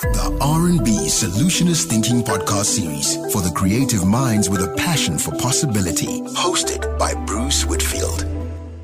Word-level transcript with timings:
The 0.00 0.38
RMB 0.40 0.88
Solutionist 1.04 1.84
Thinking 1.84 2.22
Podcast 2.22 2.64
Series 2.64 3.16
for 3.30 3.42
the 3.42 3.52
creative 3.54 4.06
minds 4.06 4.48
with 4.48 4.62
a 4.62 4.74
passion 4.74 5.18
for 5.18 5.32
possibility. 5.32 6.22
Hosted 6.32 6.98
by 6.98 7.14
Bruce 7.26 7.66
Whitfield. 7.66 8.24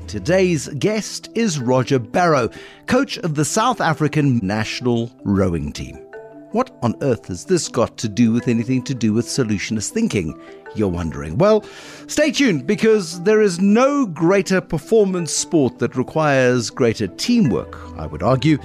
Today's 0.07 0.67
guest 0.67 1.29
is 1.33 1.59
Roger 1.59 1.97
Barrow, 1.97 2.51
coach 2.85 3.17
of 3.17 3.33
the 3.33 3.43
South 3.43 3.81
African 3.81 4.37
national 4.43 5.11
rowing 5.23 5.71
team. 5.71 5.95
What 6.51 6.77
on 6.83 6.95
earth 7.01 7.25
has 7.29 7.43
this 7.43 7.69
got 7.69 7.97
to 7.97 8.07
do 8.07 8.31
with 8.31 8.47
anything 8.47 8.83
to 8.83 8.93
do 8.93 9.11
with 9.11 9.25
solutionist 9.25 9.89
thinking? 9.89 10.39
You're 10.75 10.89
wondering. 10.89 11.39
Well, 11.39 11.65
stay 12.05 12.31
tuned 12.31 12.67
because 12.67 13.23
there 13.23 13.41
is 13.41 13.59
no 13.59 14.05
greater 14.05 14.61
performance 14.61 15.33
sport 15.33 15.79
that 15.79 15.95
requires 15.95 16.69
greater 16.69 17.07
teamwork, 17.07 17.79
I 17.97 18.05
would 18.05 18.21
argue, 18.21 18.59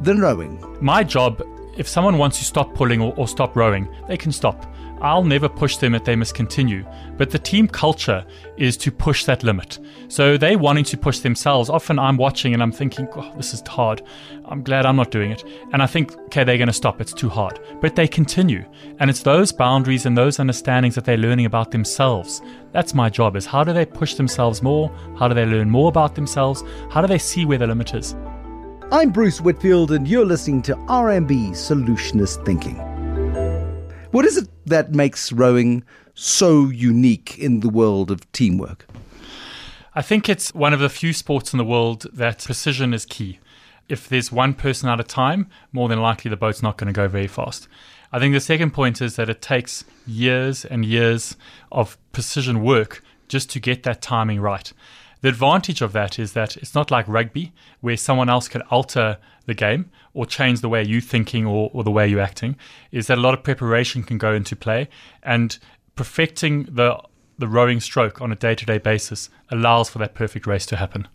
than 0.00 0.18
rowing. 0.18 0.64
My 0.80 1.04
job, 1.04 1.42
if 1.80 1.88
someone 1.88 2.18
wants 2.18 2.36
to 2.38 2.44
stop 2.44 2.74
pulling 2.74 3.00
or, 3.00 3.14
or 3.16 3.26
stop 3.26 3.56
rowing, 3.56 3.88
they 4.06 4.18
can 4.18 4.30
stop. 4.30 4.66
I'll 5.00 5.24
never 5.24 5.48
push 5.48 5.78
them 5.78 5.94
if 5.94 6.04
they 6.04 6.14
must 6.14 6.34
continue. 6.34 6.84
But 7.16 7.30
the 7.30 7.38
team 7.38 7.66
culture 7.66 8.22
is 8.58 8.76
to 8.76 8.92
push 8.92 9.24
that 9.24 9.42
limit. 9.42 9.78
So 10.08 10.36
they 10.36 10.56
wanting 10.56 10.84
to 10.84 10.98
push 10.98 11.20
themselves. 11.20 11.70
Often 11.70 11.98
I'm 11.98 12.18
watching 12.18 12.52
and 12.52 12.62
I'm 12.62 12.70
thinking, 12.70 13.08
oh, 13.16 13.32
this 13.34 13.54
is 13.54 13.66
hard. 13.66 14.02
I'm 14.44 14.62
glad 14.62 14.84
I'm 14.84 14.96
not 14.96 15.10
doing 15.10 15.30
it. 15.30 15.42
And 15.72 15.82
I 15.82 15.86
think, 15.86 16.14
okay, 16.24 16.44
they're 16.44 16.58
going 16.58 16.66
to 16.66 16.74
stop. 16.74 17.00
It's 17.00 17.14
too 17.14 17.30
hard. 17.30 17.60
But 17.80 17.96
they 17.96 18.06
continue. 18.06 18.62
And 18.98 19.08
it's 19.08 19.22
those 19.22 19.50
boundaries 19.50 20.04
and 20.04 20.18
those 20.18 20.38
understandings 20.38 20.96
that 20.96 21.06
they're 21.06 21.16
learning 21.16 21.46
about 21.46 21.70
themselves. 21.70 22.42
That's 22.72 22.92
my 22.92 23.08
job 23.08 23.36
is 23.36 23.46
how 23.46 23.64
do 23.64 23.72
they 23.72 23.86
push 23.86 24.16
themselves 24.16 24.62
more? 24.62 24.94
How 25.18 25.28
do 25.28 25.34
they 25.34 25.46
learn 25.46 25.70
more 25.70 25.88
about 25.88 26.14
themselves? 26.14 26.62
How 26.90 27.00
do 27.00 27.06
they 27.06 27.16
see 27.16 27.46
where 27.46 27.56
the 27.56 27.66
limit 27.66 27.94
is? 27.94 28.14
I'm 28.92 29.10
Bruce 29.10 29.40
Whitfield 29.40 29.92
and 29.92 30.08
you're 30.08 30.26
listening 30.26 30.62
to 30.62 30.74
RMB 30.74 31.50
Solutionist 31.50 32.44
Thinking. 32.44 32.74
What 34.10 34.24
is 34.24 34.36
it 34.36 34.48
that 34.66 34.92
makes 34.92 35.30
rowing 35.30 35.84
so 36.14 36.68
unique 36.70 37.38
in 37.38 37.60
the 37.60 37.68
world 37.68 38.10
of 38.10 38.30
teamwork? 38.32 38.88
I 39.94 40.02
think 40.02 40.28
it's 40.28 40.52
one 40.52 40.72
of 40.72 40.80
the 40.80 40.88
few 40.88 41.12
sports 41.12 41.52
in 41.52 41.58
the 41.58 41.64
world 41.64 42.08
that 42.12 42.44
precision 42.44 42.92
is 42.92 43.06
key. 43.06 43.38
If 43.88 44.08
there's 44.08 44.32
one 44.32 44.54
person 44.54 44.88
at 44.88 44.98
a 44.98 45.04
time, 45.04 45.48
more 45.70 45.88
than 45.88 46.00
likely 46.00 46.28
the 46.28 46.36
boat's 46.36 46.60
not 46.60 46.76
going 46.76 46.92
to 46.92 46.92
go 46.92 47.06
very 47.06 47.28
fast. 47.28 47.68
I 48.12 48.18
think 48.18 48.34
the 48.34 48.40
second 48.40 48.72
point 48.72 49.00
is 49.00 49.14
that 49.14 49.30
it 49.30 49.40
takes 49.40 49.84
years 50.04 50.64
and 50.64 50.84
years 50.84 51.36
of 51.70 51.96
precision 52.10 52.64
work 52.64 53.04
just 53.28 53.50
to 53.50 53.60
get 53.60 53.84
that 53.84 54.02
timing 54.02 54.40
right. 54.40 54.72
The 55.22 55.28
advantage 55.28 55.82
of 55.82 55.92
that 55.92 56.18
is 56.18 56.32
that 56.32 56.56
it's 56.56 56.74
not 56.74 56.90
like 56.90 57.06
rugby 57.06 57.52
where 57.80 57.96
someone 57.96 58.28
else 58.28 58.48
can 58.48 58.62
alter 58.62 59.18
the 59.46 59.54
game 59.54 59.90
or 60.14 60.24
change 60.26 60.60
the 60.60 60.68
way 60.68 60.82
you're 60.82 61.00
thinking 61.00 61.46
or, 61.46 61.70
or 61.74 61.84
the 61.84 61.90
way 61.90 62.08
you're 62.08 62.20
acting, 62.20 62.56
is 62.90 63.06
that 63.08 63.18
a 63.18 63.20
lot 63.20 63.34
of 63.34 63.42
preparation 63.42 64.02
can 64.02 64.18
go 64.18 64.32
into 64.32 64.56
play 64.56 64.88
and 65.22 65.58
perfecting 65.94 66.64
the 66.64 66.98
the 67.38 67.48
rowing 67.48 67.80
stroke 67.80 68.20
on 68.20 68.30
a 68.30 68.36
day 68.36 68.54
to 68.54 68.66
day 68.66 68.78
basis 68.78 69.30
allows 69.50 69.88
for 69.88 69.98
that 69.98 70.14
perfect 70.14 70.46
race 70.46 70.66
to 70.66 70.76
happen. 70.76 71.08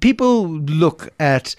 People 0.00 0.46
look 0.46 1.08
at 1.18 1.56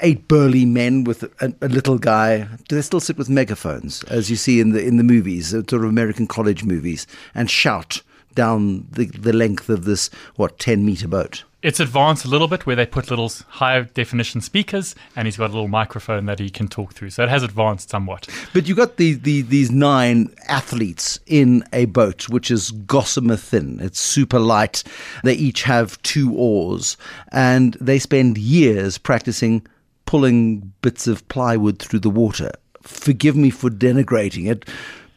eight 0.00 0.26
burly 0.28 0.64
men 0.64 1.04
with 1.04 1.24
a, 1.42 1.52
a, 1.60 1.68
little 1.68 1.98
guy. 1.98 2.48
Do 2.68 2.76
they 2.76 2.82
still 2.82 3.00
sit 3.00 3.18
with 3.18 3.28
megaphones, 3.28 4.02
as 4.04 4.30
you 4.30 4.36
see 4.36 4.60
in 4.60 4.70
the 4.70 4.84
in 4.84 4.96
the 4.96 5.04
movies, 5.04 5.50
sort 5.50 5.72
of 5.72 5.84
American 5.84 6.26
college 6.26 6.64
movies, 6.64 7.06
and 7.34 7.50
shout 7.50 8.02
down 8.34 8.86
the, 8.90 9.06
the 9.06 9.32
length 9.32 9.68
of 9.68 9.84
this 9.84 10.10
what 10.36 10.58
ten 10.58 10.84
meter 10.84 11.08
boat? 11.08 11.44
It's 11.62 11.80
advanced 11.80 12.26
a 12.26 12.28
little 12.28 12.46
bit 12.46 12.66
where 12.66 12.76
they 12.76 12.84
put 12.84 13.08
little 13.08 13.32
high 13.48 13.80
definition 13.80 14.42
speakers 14.42 14.94
and 15.16 15.26
he's 15.26 15.38
got 15.38 15.46
a 15.46 15.54
little 15.54 15.66
microphone 15.66 16.26
that 16.26 16.38
he 16.38 16.50
can 16.50 16.68
talk 16.68 16.92
through. 16.92 17.08
So 17.08 17.22
it 17.22 17.30
has 17.30 17.42
advanced 17.42 17.88
somewhat. 17.88 18.28
But 18.52 18.68
you've 18.68 18.76
got 18.76 18.98
the, 18.98 19.14
the, 19.14 19.40
these 19.40 19.70
nine 19.70 20.34
athletes 20.46 21.18
in 21.26 21.64
a 21.72 21.86
boat, 21.86 22.28
which 22.28 22.50
is 22.50 22.70
gossamer 22.70 23.36
thin. 23.36 23.80
It's 23.80 23.98
super 23.98 24.38
light. 24.38 24.84
They 25.22 25.32
each 25.32 25.62
have 25.62 26.00
two 26.02 26.34
oars 26.34 26.98
and 27.32 27.78
they 27.80 27.98
spend 27.98 28.36
years 28.36 28.98
practicing 28.98 29.66
pulling 30.04 30.74
bits 30.82 31.06
of 31.06 31.26
plywood 31.28 31.78
through 31.78 32.00
the 32.00 32.10
water. 32.10 32.52
Forgive 32.82 33.36
me 33.36 33.48
for 33.48 33.70
denigrating 33.70 34.50
it, 34.50 34.68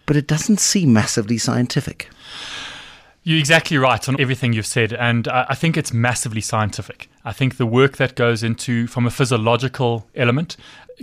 but 0.06 0.16
it 0.16 0.28
doesn't 0.28 0.62
seem 0.62 0.94
massively 0.94 1.38
scientific. 1.38 2.10
You're 3.28 3.40
exactly 3.40 3.78
right 3.78 4.08
on 4.08 4.18
everything 4.22 4.54
you've 4.54 4.66
said, 4.66 4.94
and 4.94 5.28
I 5.28 5.54
think 5.54 5.76
it's 5.76 5.92
massively 5.92 6.40
scientific. 6.40 7.10
I 7.26 7.34
think 7.34 7.58
the 7.58 7.66
work 7.66 7.98
that 7.98 8.16
goes 8.16 8.42
into, 8.42 8.88
from 8.88 9.06
a 9.06 9.10
physiological 9.10 10.08
element, 10.16 10.56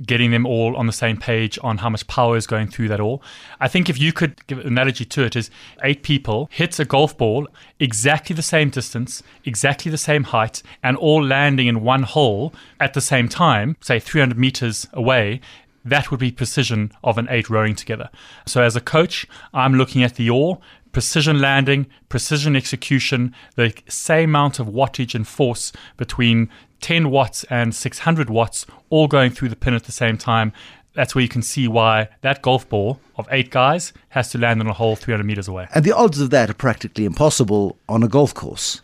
getting 0.06 0.30
them 0.30 0.46
all 0.46 0.74
on 0.74 0.86
the 0.86 0.92
same 0.94 1.18
page 1.18 1.58
on 1.62 1.76
how 1.76 1.90
much 1.90 2.06
power 2.06 2.38
is 2.38 2.46
going 2.46 2.68
through 2.68 2.88
that 2.88 2.98
all. 2.98 3.22
I 3.60 3.68
think 3.68 3.90
if 3.90 4.00
you 4.00 4.10
could 4.10 4.46
give 4.46 4.58
an 4.58 4.68
analogy 4.68 5.04
to 5.04 5.24
it, 5.24 5.36
is 5.36 5.50
eight 5.82 6.02
people 6.02 6.48
hits 6.50 6.80
a 6.80 6.86
golf 6.86 7.14
ball 7.18 7.46
exactly 7.78 8.34
the 8.34 8.40
same 8.40 8.70
distance, 8.70 9.22
exactly 9.44 9.90
the 9.90 9.98
same 9.98 10.24
height, 10.24 10.62
and 10.82 10.96
all 10.96 11.22
landing 11.22 11.66
in 11.66 11.82
one 11.82 12.04
hole 12.04 12.54
at 12.80 12.94
the 12.94 13.02
same 13.02 13.28
time, 13.28 13.76
say 13.82 14.00
300 14.00 14.38
meters 14.38 14.88
away, 14.94 15.42
that 15.84 16.10
would 16.10 16.20
be 16.20 16.32
precision 16.32 16.90
of 17.04 17.18
an 17.18 17.26
eight 17.28 17.50
rowing 17.50 17.74
together. 17.74 18.08
So 18.46 18.62
as 18.62 18.76
a 18.76 18.80
coach, 18.80 19.26
I'm 19.52 19.74
looking 19.74 20.02
at 20.02 20.14
the 20.14 20.30
oar, 20.30 20.58
precision 20.94 21.40
landing, 21.40 21.86
precision 22.08 22.56
execution, 22.56 23.34
the 23.56 23.74
same 23.88 24.30
amount 24.30 24.58
of 24.58 24.68
wattage 24.68 25.14
and 25.14 25.28
force 25.28 25.72
between 25.98 26.48
10 26.80 27.10
watts 27.10 27.44
and 27.44 27.74
600 27.74 28.30
watts, 28.30 28.64
all 28.88 29.08
going 29.08 29.30
through 29.30 29.50
the 29.50 29.56
pin 29.56 29.74
at 29.74 29.84
the 29.84 29.92
same 29.92 30.16
time. 30.16 30.52
That's 30.94 31.14
where 31.14 31.22
you 31.22 31.28
can 31.28 31.42
see 31.42 31.66
why 31.66 32.08
that 32.22 32.40
golf 32.40 32.68
ball 32.68 33.00
of 33.16 33.26
eight 33.30 33.50
guys 33.50 33.92
has 34.10 34.30
to 34.30 34.38
land 34.38 34.60
on 34.60 34.68
a 34.68 34.72
hole 34.72 34.94
300 34.94 35.24
meters 35.24 35.48
away. 35.48 35.66
And 35.74 35.84
the 35.84 35.92
odds 35.92 36.20
of 36.20 36.30
that 36.30 36.48
are 36.48 36.54
practically 36.54 37.04
impossible 37.04 37.76
on 37.88 38.02
a 38.02 38.08
golf 38.08 38.32
course. 38.32 38.80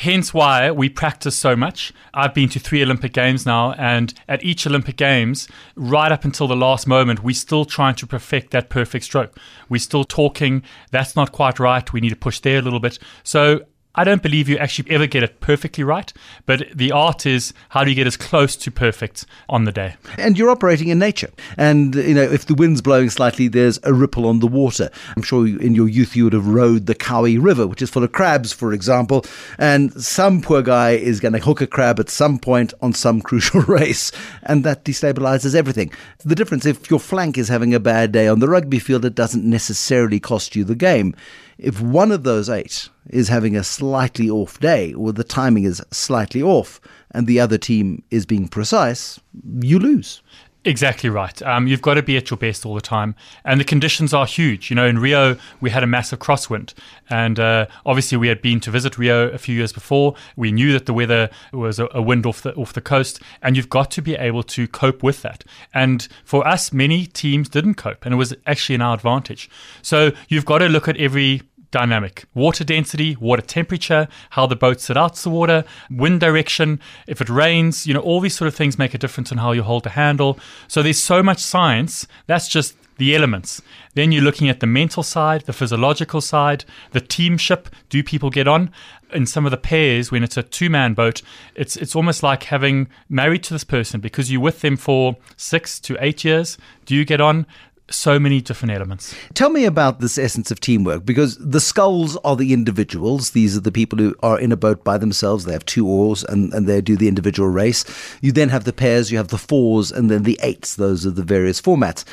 Hence 0.00 0.32
why 0.32 0.70
we 0.70 0.88
practice 0.88 1.36
so 1.36 1.54
much. 1.54 1.92
I've 2.14 2.32
been 2.32 2.48
to 2.50 2.58
three 2.58 2.82
Olympic 2.82 3.12
Games 3.12 3.44
now, 3.44 3.72
and 3.72 4.14
at 4.26 4.42
each 4.42 4.66
Olympic 4.66 4.96
Games, 4.96 5.46
right 5.76 6.10
up 6.10 6.24
until 6.24 6.48
the 6.48 6.56
last 6.56 6.86
moment, 6.86 7.22
we're 7.22 7.34
still 7.34 7.66
trying 7.66 7.96
to 7.96 8.06
perfect 8.06 8.50
that 8.52 8.70
perfect 8.70 9.04
stroke. 9.04 9.38
We're 9.68 9.76
still 9.76 10.04
talking, 10.04 10.62
that's 10.90 11.16
not 11.16 11.32
quite 11.32 11.60
right, 11.60 11.92
we 11.92 12.00
need 12.00 12.08
to 12.08 12.16
push 12.16 12.40
there 12.40 12.60
a 12.60 12.62
little 12.62 12.80
bit. 12.80 12.98
So 13.24 13.60
I 13.96 14.04
don't 14.04 14.22
believe 14.22 14.48
you 14.48 14.56
actually 14.56 14.88
ever 14.90 15.08
get 15.08 15.24
it 15.24 15.40
perfectly 15.40 15.82
right, 15.82 16.12
but 16.46 16.68
the 16.72 16.92
art 16.92 17.26
is 17.26 17.52
how 17.70 17.82
do 17.82 17.90
you 17.90 17.96
get 17.96 18.06
as 18.06 18.16
close 18.16 18.54
to 18.56 18.70
perfect 18.70 19.26
on 19.48 19.64
the 19.64 19.72
day. 19.72 19.96
And 20.16 20.38
you're 20.38 20.50
operating 20.50 20.88
in 20.88 21.00
nature. 21.00 21.30
And, 21.56 21.96
you 21.96 22.14
know, 22.14 22.22
if 22.22 22.46
the 22.46 22.54
wind's 22.54 22.82
blowing 22.82 23.10
slightly, 23.10 23.48
there's 23.48 23.80
a 23.82 23.92
ripple 23.92 24.26
on 24.26 24.38
the 24.38 24.46
water. 24.46 24.90
I'm 25.16 25.22
sure 25.22 25.44
in 25.44 25.74
your 25.74 25.88
youth 25.88 26.14
you 26.14 26.22
would 26.22 26.32
have 26.34 26.46
rowed 26.46 26.86
the 26.86 26.94
Kowie 26.94 27.42
River, 27.42 27.66
which 27.66 27.82
is 27.82 27.90
full 27.90 28.04
of 28.04 28.12
crabs, 28.12 28.52
for 28.52 28.72
example. 28.72 29.24
And 29.58 29.92
some 30.00 30.40
poor 30.40 30.62
guy 30.62 30.92
is 30.92 31.18
going 31.18 31.32
to 31.32 31.40
hook 31.40 31.60
a 31.60 31.66
crab 31.66 31.98
at 31.98 32.10
some 32.10 32.38
point 32.38 32.72
on 32.80 32.92
some 32.92 33.20
crucial 33.30 33.62
race, 33.62 34.12
and 34.44 34.62
that 34.64 34.84
destabilizes 34.84 35.56
everything. 35.56 35.92
The 36.24 36.36
difference, 36.36 36.64
if 36.64 36.90
your 36.90 37.00
flank 37.00 37.36
is 37.36 37.48
having 37.48 37.74
a 37.74 37.80
bad 37.80 38.12
day 38.12 38.28
on 38.28 38.38
the 38.38 38.48
rugby 38.48 38.78
field, 38.78 39.04
it 39.04 39.16
doesn't 39.16 39.44
necessarily 39.44 40.20
cost 40.20 40.54
you 40.54 40.62
the 40.62 40.76
game 40.76 41.16
if 41.60 41.80
one 41.80 42.10
of 42.10 42.22
those 42.22 42.48
eight 42.48 42.88
is 43.10 43.28
having 43.28 43.56
a 43.56 43.64
slightly 43.64 44.30
off 44.30 44.58
day 44.60 44.94
or 44.94 45.12
the 45.12 45.24
timing 45.24 45.64
is 45.64 45.82
slightly 45.90 46.42
off 46.42 46.80
and 47.10 47.26
the 47.26 47.40
other 47.40 47.58
team 47.58 48.02
is 48.10 48.24
being 48.24 48.48
precise, 48.48 49.20
you 49.60 49.78
lose. 49.78 50.22
Exactly 50.62 51.08
right. 51.08 51.40
Um, 51.40 51.66
you've 51.66 51.80
got 51.80 51.94
to 51.94 52.02
be 52.02 52.18
at 52.18 52.28
your 52.28 52.36
best 52.36 52.66
all 52.66 52.74
the 52.74 52.82
time, 52.82 53.14
and 53.46 53.58
the 53.58 53.64
conditions 53.64 54.12
are 54.12 54.26
huge. 54.26 54.68
You 54.68 54.76
know, 54.76 54.86
in 54.86 54.98
Rio 54.98 55.38
we 55.62 55.70
had 55.70 55.82
a 55.82 55.86
massive 55.86 56.18
crosswind, 56.18 56.74
and 57.08 57.40
uh, 57.40 57.66
obviously 57.86 58.18
we 58.18 58.28
had 58.28 58.42
been 58.42 58.60
to 58.60 58.70
visit 58.70 58.98
Rio 58.98 59.30
a 59.30 59.38
few 59.38 59.54
years 59.54 59.72
before. 59.72 60.14
We 60.36 60.52
knew 60.52 60.74
that 60.74 60.84
the 60.84 60.92
weather 60.92 61.30
was 61.54 61.78
a, 61.78 62.02
wind 62.02 62.26
off 62.26 62.42
the 62.42 62.54
off 62.56 62.74
the 62.74 62.82
coast, 62.82 63.22
and 63.40 63.56
you've 63.56 63.70
got 63.70 63.90
to 63.92 64.02
be 64.02 64.14
able 64.16 64.42
to 64.42 64.68
cope 64.68 65.02
with 65.02 65.22
that. 65.22 65.44
And 65.72 66.06
for 66.26 66.46
us, 66.46 66.74
many 66.74 67.06
teams 67.06 67.48
didn't 67.48 67.76
cope, 67.76 68.04
and 68.04 68.12
it 68.12 68.18
was 68.18 68.34
actually 68.46 68.74
in 68.74 68.82
our 68.82 68.94
advantage. 68.94 69.48
So 69.80 70.10
you've 70.28 70.44
got 70.44 70.58
to 70.58 70.68
look 70.68 70.88
at 70.88 70.98
every 70.98 71.40
dynamic 71.70 72.24
water 72.34 72.64
density, 72.64 73.16
water 73.16 73.42
temperature, 73.42 74.08
how 74.30 74.46
the 74.46 74.56
boat 74.56 74.80
sits 74.80 74.96
out 74.96 75.16
the 75.16 75.30
water, 75.30 75.64
wind 75.90 76.20
direction, 76.20 76.80
if 77.06 77.20
it 77.20 77.28
rains, 77.28 77.86
you 77.86 77.94
know, 77.94 78.00
all 78.00 78.20
these 78.20 78.36
sort 78.36 78.48
of 78.48 78.54
things 78.54 78.78
make 78.78 78.94
a 78.94 78.98
difference 78.98 79.30
in 79.30 79.38
how 79.38 79.52
you 79.52 79.62
hold 79.62 79.84
the 79.84 79.90
handle. 79.90 80.38
So 80.68 80.82
there's 80.82 81.02
so 81.02 81.22
much 81.22 81.38
science. 81.38 82.06
That's 82.26 82.48
just 82.48 82.76
the 83.00 83.16
elements. 83.16 83.62
Then 83.94 84.12
you're 84.12 84.22
looking 84.22 84.48
at 84.48 84.60
the 84.60 84.66
mental 84.66 85.02
side, 85.02 85.42
the 85.46 85.52
physiological 85.52 86.20
side, 86.20 86.64
the 86.92 87.00
teamship. 87.00 87.68
Do 87.88 88.04
people 88.04 88.30
get 88.30 88.46
on? 88.46 88.70
In 89.12 89.26
some 89.26 89.44
of 89.44 89.50
the 89.50 89.56
pairs, 89.56 90.12
when 90.12 90.22
it's 90.22 90.36
a 90.36 90.42
two-man 90.42 90.94
boat, 90.94 91.22
it's 91.56 91.76
it's 91.76 91.96
almost 91.96 92.22
like 92.22 92.44
having 92.44 92.88
married 93.08 93.42
to 93.44 93.54
this 93.54 93.64
person 93.64 94.00
because 94.00 94.30
you're 94.30 94.40
with 94.40 94.60
them 94.60 94.76
for 94.76 95.16
six 95.36 95.80
to 95.80 95.96
eight 95.98 96.24
years. 96.24 96.58
Do 96.84 96.94
you 96.94 97.04
get 97.04 97.20
on? 97.20 97.46
So 97.90 98.20
many 98.20 98.40
different 98.40 98.72
elements. 98.72 99.14
Tell 99.34 99.50
me 99.50 99.64
about 99.64 100.00
this 100.00 100.16
essence 100.16 100.50
of 100.50 100.60
teamwork 100.60 101.04
because 101.04 101.36
the 101.38 101.60
sculls 101.60 102.16
are 102.18 102.36
the 102.36 102.52
individuals. 102.52 103.30
These 103.30 103.56
are 103.56 103.60
the 103.60 103.72
people 103.72 103.98
who 103.98 104.14
are 104.22 104.38
in 104.38 104.52
a 104.52 104.56
boat 104.56 104.84
by 104.84 104.96
themselves. 104.96 105.44
They 105.44 105.52
have 105.52 105.66
two 105.66 105.86
oars 105.88 106.22
and, 106.24 106.52
and 106.54 106.68
they 106.68 106.80
do 106.80 106.96
the 106.96 107.08
individual 107.08 107.48
race. 107.48 107.84
You 108.20 108.30
then 108.30 108.48
have 108.48 108.64
the 108.64 108.72
pairs, 108.72 109.10
you 109.10 109.18
have 109.18 109.28
the 109.28 109.38
fours, 109.38 109.90
and 109.90 110.10
then 110.10 110.22
the 110.22 110.38
eights. 110.42 110.76
Those 110.76 111.04
are 111.04 111.10
the 111.10 111.24
various 111.24 111.60
formats. 111.60 112.04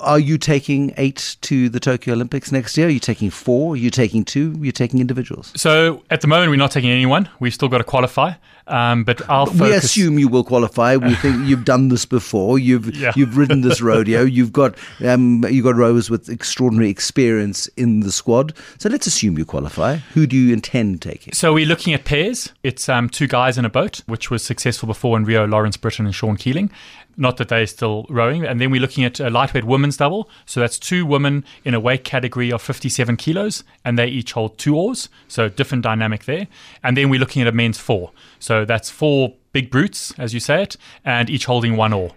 Are 0.00 0.18
you 0.18 0.38
taking 0.38 0.92
eight 0.96 1.36
to 1.42 1.68
the 1.68 1.80
Tokyo 1.80 2.14
Olympics 2.14 2.50
next 2.50 2.76
year? 2.76 2.88
Are 2.88 2.90
you 2.90 3.00
taking 3.00 3.30
four? 3.30 3.74
Are 3.74 3.76
you 3.76 3.90
taking 3.90 4.24
two? 4.24 4.54
Are 4.60 4.64
you 4.64 4.72
taking 4.72 5.00
individuals? 5.00 5.52
So 5.54 6.02
at 6.10 6.20
the 6.20 6.26
moment, 6.26 6.50
we're 6.50 6.56
not 6.56 6.72
taking 6.72 6.90
anyone. 6.90 7.28
We've 7.38 7.54
still 7.54 7.68
got 7.68 7.78
to 7.78 7.84
qualify. 7.84 8.32
Um, 8.66 9.04
but 9.04 9.28
our 9.28 9.46
focus. 9.46 9.60
We 9.60 9.72
assume 9.72 10.18
you 10.18 10.28
will 10.28 10.44
qualify. 10.44 10.96
We 10.96 11.14
think 11.16 11.46
you've 11.46 11.64
done 11.64 11.88
this 11.88 12.06
before. 12.06 12.58
You've 12.58 12.94
yeah. 13.02 13.12
you've 13.16 13.36
ridden 13.36 13.62
this 13.62 13.80
rodeo. 13.82 14.22
You've 14.22 14.52
got 14.52 14.76
um, 15.12 15.44
you've 15.48 15.64
got 15.64 15.76
rowers 15.76 16.10
with 16.10 16.28
extraordinary 16.28 16.90
experience 16.90 17.66
in 17.76 18.00
the 18.00 18.12
squad. 18.12 18.54
So 18.78 18.88
let's 18.88 19.06
assume 19.06 19.38
you 19.38 19.44
qualify. 19.44 19.96
Who 20.14 20.26
do 20.26 20.36
you 20.36 20.52
intend 20.52 21.02
taking? 21.02 21.32
So 21.34 21.52
we're 21.52 21.66
looking 21.66 21.94
at 21.94 22.04
pairs. 22.04 22.52
It's 22.62 22.88
um, 22.88 23.08
two 23.08 23.26
guys 23.26 23.58
in 23.58 23.64
a 23.64 23.70
boat, 23.70 24.02
which 24.06 24.30
was 24.30 24.42
successful 24.42 24.86
before 24.86 25.16
in 25.16 25.24
Rio. 25.24 25.46
Lawrence 25.46 25.76
Brittain 25.76 26.06
and 26.06 26.14
Shaun 26.14 26.36
Keeling. 26.36 26.70
Not 27.16 27.36
that 27.36 27.48
they're 27.48 27.66
still 27.66 28.06
rowing. 28.08 28.44
And 28.44 28.60
then 28.60 28.70
we're 28.70 28.80
looking 28.80 29.04
at 29.04 29.20
a 29.20 29.28
lightweight 29.28 29.64
women's 29.64 29.96
double. 29.96 30.30
So 30.46 30.60
that's 30.60 30.78
two 30.78 31.04
women 31.04 31.44
in 31.64 31.74
a 31.74 31.80
weight 31.80 32.04
category 32.04 32.50
of 32.50 32.62
57 32.62 33.16
kilos, 33.16 33.64
and 33.84 33.98
they 33.98 34.06
each 34.06 34.32
hold 34.32 34.56
two 34.58 34.76
oars. 34.76 35.08
So 35.28 35.48
different 35.48 35.84
dynamic 35.84 36.24
there. 36.24 36.48
And 36.82 36.96
then 36.96 37.10
we're 37.10 37.20
looking 37.20 37.42
at 37.42 37.48
a 37.48 37.52
men's 37.52 37.78
four. 37.78 38.12
So 38.38 38.64
that's 38.64 38.90
four 38.90 39.34
big 39.52 39.70
brutes, 39.70 40.14
as 40.18 40.32
you 40.32 40.40
say 40.40 40.62
it, 40.62 40.76
and 41.04 41.28
each 41.28 41.44
holding 41.44 41.76
one 41.76 41.92
oar. 41.92 42.12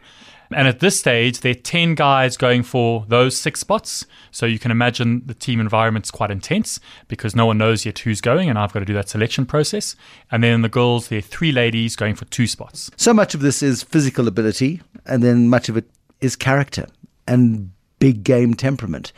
And 0.55 0.69
at 0.69 0.79
this 0.79 0.97
stage, 0.97 1.41
there 1.41 1.51
are 1.51 1.53
10 1.53 1.95
guys 1.95 2.37
going 2.37 2.63
for 2.63 3.05
those 3.09 3.35
six 3.35 3.59
spots. 3.59 4.05
So 4.31 4.45
you 4.45 4.57
can 4.57 4.71
imagine 4.71 5.21
the 5.25 5.33
team 5.33 5.59
environment's 5.59 6.09
quite 6.09 6.31
intense 6.31 6.79
because 7.09 7.35
no 7.35 7.45
one 7.45 7.57
knows 7.57 7.85
yet 7.85 7.99
who's 7.99 8.21
going, 8.21 8.49
and 8.49 8.57
I've 8.57 8.71
got 8.71 8.79
to 8.79 8.85
do 8.85 8.93
that 8.93 9.09
selection 9.09 9.45
process. 9.45 9.97
And 10.31 10.41
then 10.41 10.61
the 10.61 10.69
girls, 10.69 11.09
there 11.09 11.19
are 11.19 11.21
three 11.21 11.51
ladies 11.51 11.97
going 11.97 12.15
for 12.15 12.23
two 12.25 12.47
spots. 12.47 12.89
So 12.95 13.13
much 13.13 13.35
of 13.35 13.41
this 13.41 13.61
is 13.61 13.83
physical 13.83 14.29
ability, 14.29 14.81
and 15.05 15.21
then 15.21 15.49
much 15.49 15.67
of 15.67 15.75
it 15.75 15.89
is 16.21 16.37
character 16.37 16.87
and 17.27 17.71
big 17.99 18.23
game 18.23 18.53
temperament. 18.53 19.11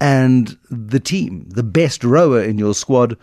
And 0.00 0.56
the 0.70 1.00
team, 1.00 1.48
the 1.48 1.64
best 1.64 2.04
rower 2.04 2.40
in 2.40 2.56
your 2.56 2.72
squad, 2.72 3.18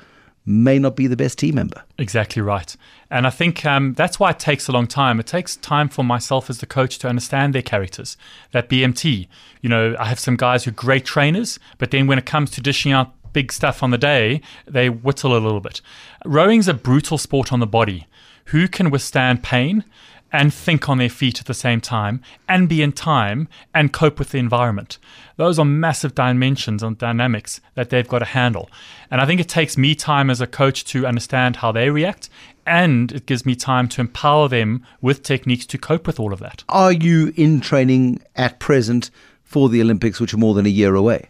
may 0.46 0.80
not 0.80 0.96
be 0.96 1.08
the 1.08 1.16
best 1.16 1.40
team 1.40 1.56
member. 1.56 1.84
Exactly 1.98 2.42
right. 2.42 2.76
And 3.10 3.28
I 3.28 3.30
think 3.30 3.66
um, 3.66 3.94
that's 3.94 4.20
why 4.20 4.32
it 4.32 4.40
takes 4.40 4.68
a 4.68 4.72
long 4.72 4.88
time. 4.88 5.20
It 5.20 5.28
takes 5.28 5.56
time 5.56 5.90
for 5.90 6.04
myself 6.04 6.50
as 6.50 6.60
the 6.60 6.66
coach 6.66 6.98
to 7.00 7.08
understand 7.08 7.54
their 7.54 7.62
characters. 7.62 8.18
That 8.52 8.70
BMT, 8.70 9.28
you 9.62 9.70
know, 9.70 9.96
I 10.00 10.06
have 10.06 10.20
some 10.20 10.36
guys 10.36 10.64
who 10.64 10.72
are 10.72 10.74
great 10.74 11.06
trainers, 11.06 11.60
but 11.78 11.92
then 11.92 12.08
when 12.08 12.18
it 12.18 12.26
comes 12.26 12.50
to 12.52 12.62
dishing 12.62 12.92
out 12.92 13.14
big 13.34 13.52
stuff 13.52 13.84
on 13.84 13.92
the 13.92 13.98
day, 13.98 14.42
they 14.66 14.90
whittle 14.90 15.34
a 15.34 15.40
little 15.40 15.60
bit. 15.60 15.82
Rowing's 16.26 16.68
a 16.68 16.74
brutal 16.74 17.18
sport 17.18 17.54
on 17.54 17.60
the 17.60 17.68
body. 17.68 18.08
Who 18.46 18.68
can 18.68 18.90
withstand 18.90 19.44
pain? 19.44 19.86
And 20.32 20.54
think 20.54 20.88
on 20.88 20.98
their 20.98 21.10
feet 21.10 21.40
at 21.40 21.46
the 21.46 21.54
same 21.54 21.82
time 21.82 22.22
and 22.48 22.70
be 22.70 22.82
in 22.82 22.92
time 22.92 23.48
and 23.74 23.92
cope 23.92 24.20
with 24.20 24.30
the 24.30 24.38
environment. 24.38 24.98
Those 25.38 25.60
are 25.60 25.66
massive 25.66 26.16
dimensions 26.16 26.84
and 26.84 26.98
dynamics 26.98 27.62
that 27.76 27.90
they've 27.90 28.08
got 28.08 28.20
to 28.20 28.26
handle. 28.26 28.70
And 29.10 29.20
I 29.20 29.26
think 29.26 29.42
it 29.42 29.50
takes 29.50 29.78
me 29.78 29.96
time 29.96 30.30
as 30.30 30.42
a 30.42 30.48
coach 30.48 30.86
to 30.86 31.06
understand 31.06 31.58
how 31.58 31.72
they 31.72 31.90
react 31.90 32.30
and 32.66 33.12
it 33.12 33.26
gives 33.26 33.46
me 33.46 33.56
time 33.56 33.88
to 33.90 34.02
empower 34.02 34.48
them 34.48 34.86
with 35.02 35.24
techniques 35.24 35.66
to 35.66 35.78
cope 35.78 36.08
with 36.08 36.20
all 36.20 36.32
of 36.32 36.40
that. 36.40 36.64
Are 36.70 36.92
you 36.92 37.34
in 37.36 37.60
training 37.60 38.22
at 38.36 38.60
present 38.60 39.10
for 39.44 39.68
the 39.68 39.82
Olympics, 39.82 40.20
which 40.20 40.34
are 40.34 40.38
more 40.38 40.54
than 40.54 40.66
a 40.66 40.70
year 40.70 40.96
away? 40.96 41.30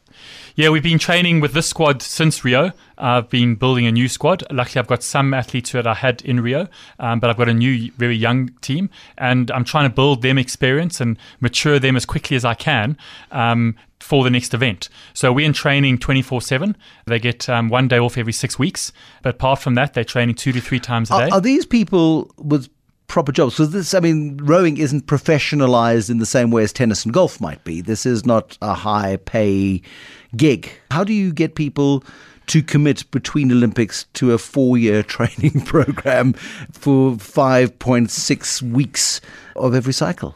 Yeah, 0.55 0.69
we've 0.69 0.83
been 0.83 0.99
training 0.99 1.39
with 1.39 1.53
this 1.53 1.67
squad 1.67 2.01
since 2.01 2.43
Rio. 2.43 2.71
I've 2.97 3.29
been 3.29 3.55
building 3.55 3.85
a 3.85 3.91
new 3.91 4.07
squad. 4.07 4.43
Luckily, 4.51 4.79
I've 4.79 4.87
got 4.87 5.01
some 5.01 5.33
athletes 5.33 5.71
that 5.71 5.87
I 5.87 5.93
had 5.93 6.21
in 6.23 6.41
Rio, 6.41 6.67
um, 6.99 7.19
but 7.19 7.29
I've 7.29 7.37
got 7.37 7.47
a 7.49 7.53
new, 7.53 7.91
very 7.93 8.15
young 8.15 8.49
team, 8.61 8.89
and 9.17 9.49
I'm 9.51 9.63
trying 9.63 9.89
to 9.89 9.95
build 9.95 10.21
them 10.21 10.37
experience 10.37 10.99
and 10.99 11.17
mature 11.39 11.79
them 11.79 11.95
as 11.95 12.05
quickly 12.05 12.35
as 12.35 12.43
I 12.43 12.53
can 12.53 12.97
um, 13.31 13.75
for 13.99 14.23
the 14.23 14.29
next 14.29 14.53
event. 14.53 14.89
So 15.13 15.31
we're 15.31 15.45
in 15.45 15.53
training 15.53 15.99
24 15.99 16.41
7. 16.41 16.75
They 17.05 17.19
get 17.19 17.47
um, 17.47 17.69
one 17.69 17.87
day 17.87 17.99
off 17.99 18.17
every 18.17 18.33
six 18.33 18.59
weeks. 18.59 18.91
But 19.21 19.35
apart 19.35 19.59
from 19.59 19.75
that, 19.75 19.93
they're 19.93 20.03
training 20.03 20.35
two 20.35 20.51
to 20.51 20.59
three 20.59 20.79
times 20.79 21.09
a 21.11 21.17
day. 21.17 21.23
Are, 21.29 21.35
are 21.35 21.41
these 21.41 21.65
people 21.65 22.29
with 22.37 22.69
proper 23.11 23.31
jobs. 23.33 23.55
Because 23.55 23.71
this, 23.71 23.93
I 23.93 23.99
mean, 23.99 24.37
rowing 24.37 24.77
isn't 24.77 25.05
professionalized 25.05 26.09
in 26.09 26.17
the 26.17 26.25
same 26.25 26.49
way 26.49 26.63
as 26.63 26.71
tennis 26.73 27.03
and 27.03 27.13
golf 27.13 27.41
might 27.41 27.63
be. 27.63 27.81
This 27.81 28.05
is 28.05 28.25
not 28.25 28.57
a 28.61 28.73
high 28.73 29.17
pay 29.17 29.81
gig. 30.35 30.71
How 30.89 31.03
do 31.03 31.13
you 31.13 31.33
get 31.33 31.55
people 31.55 32.03
to 32.47 32.61
commit 32.61 33.09
between 33.11 33.51
Olympics 33.51 34.05
to 34.13 34.33
a 34.33 34.37
four 34.37 34.77
year 34.77 35.03
training 35.15 35.61
program 35.61 36.33
for 36.71 37.11
5.6 37.13 38.61
weeks 38.61 39.21
of 39.55 39.75
every 39.75 39.93
cycle? 39.93 40.35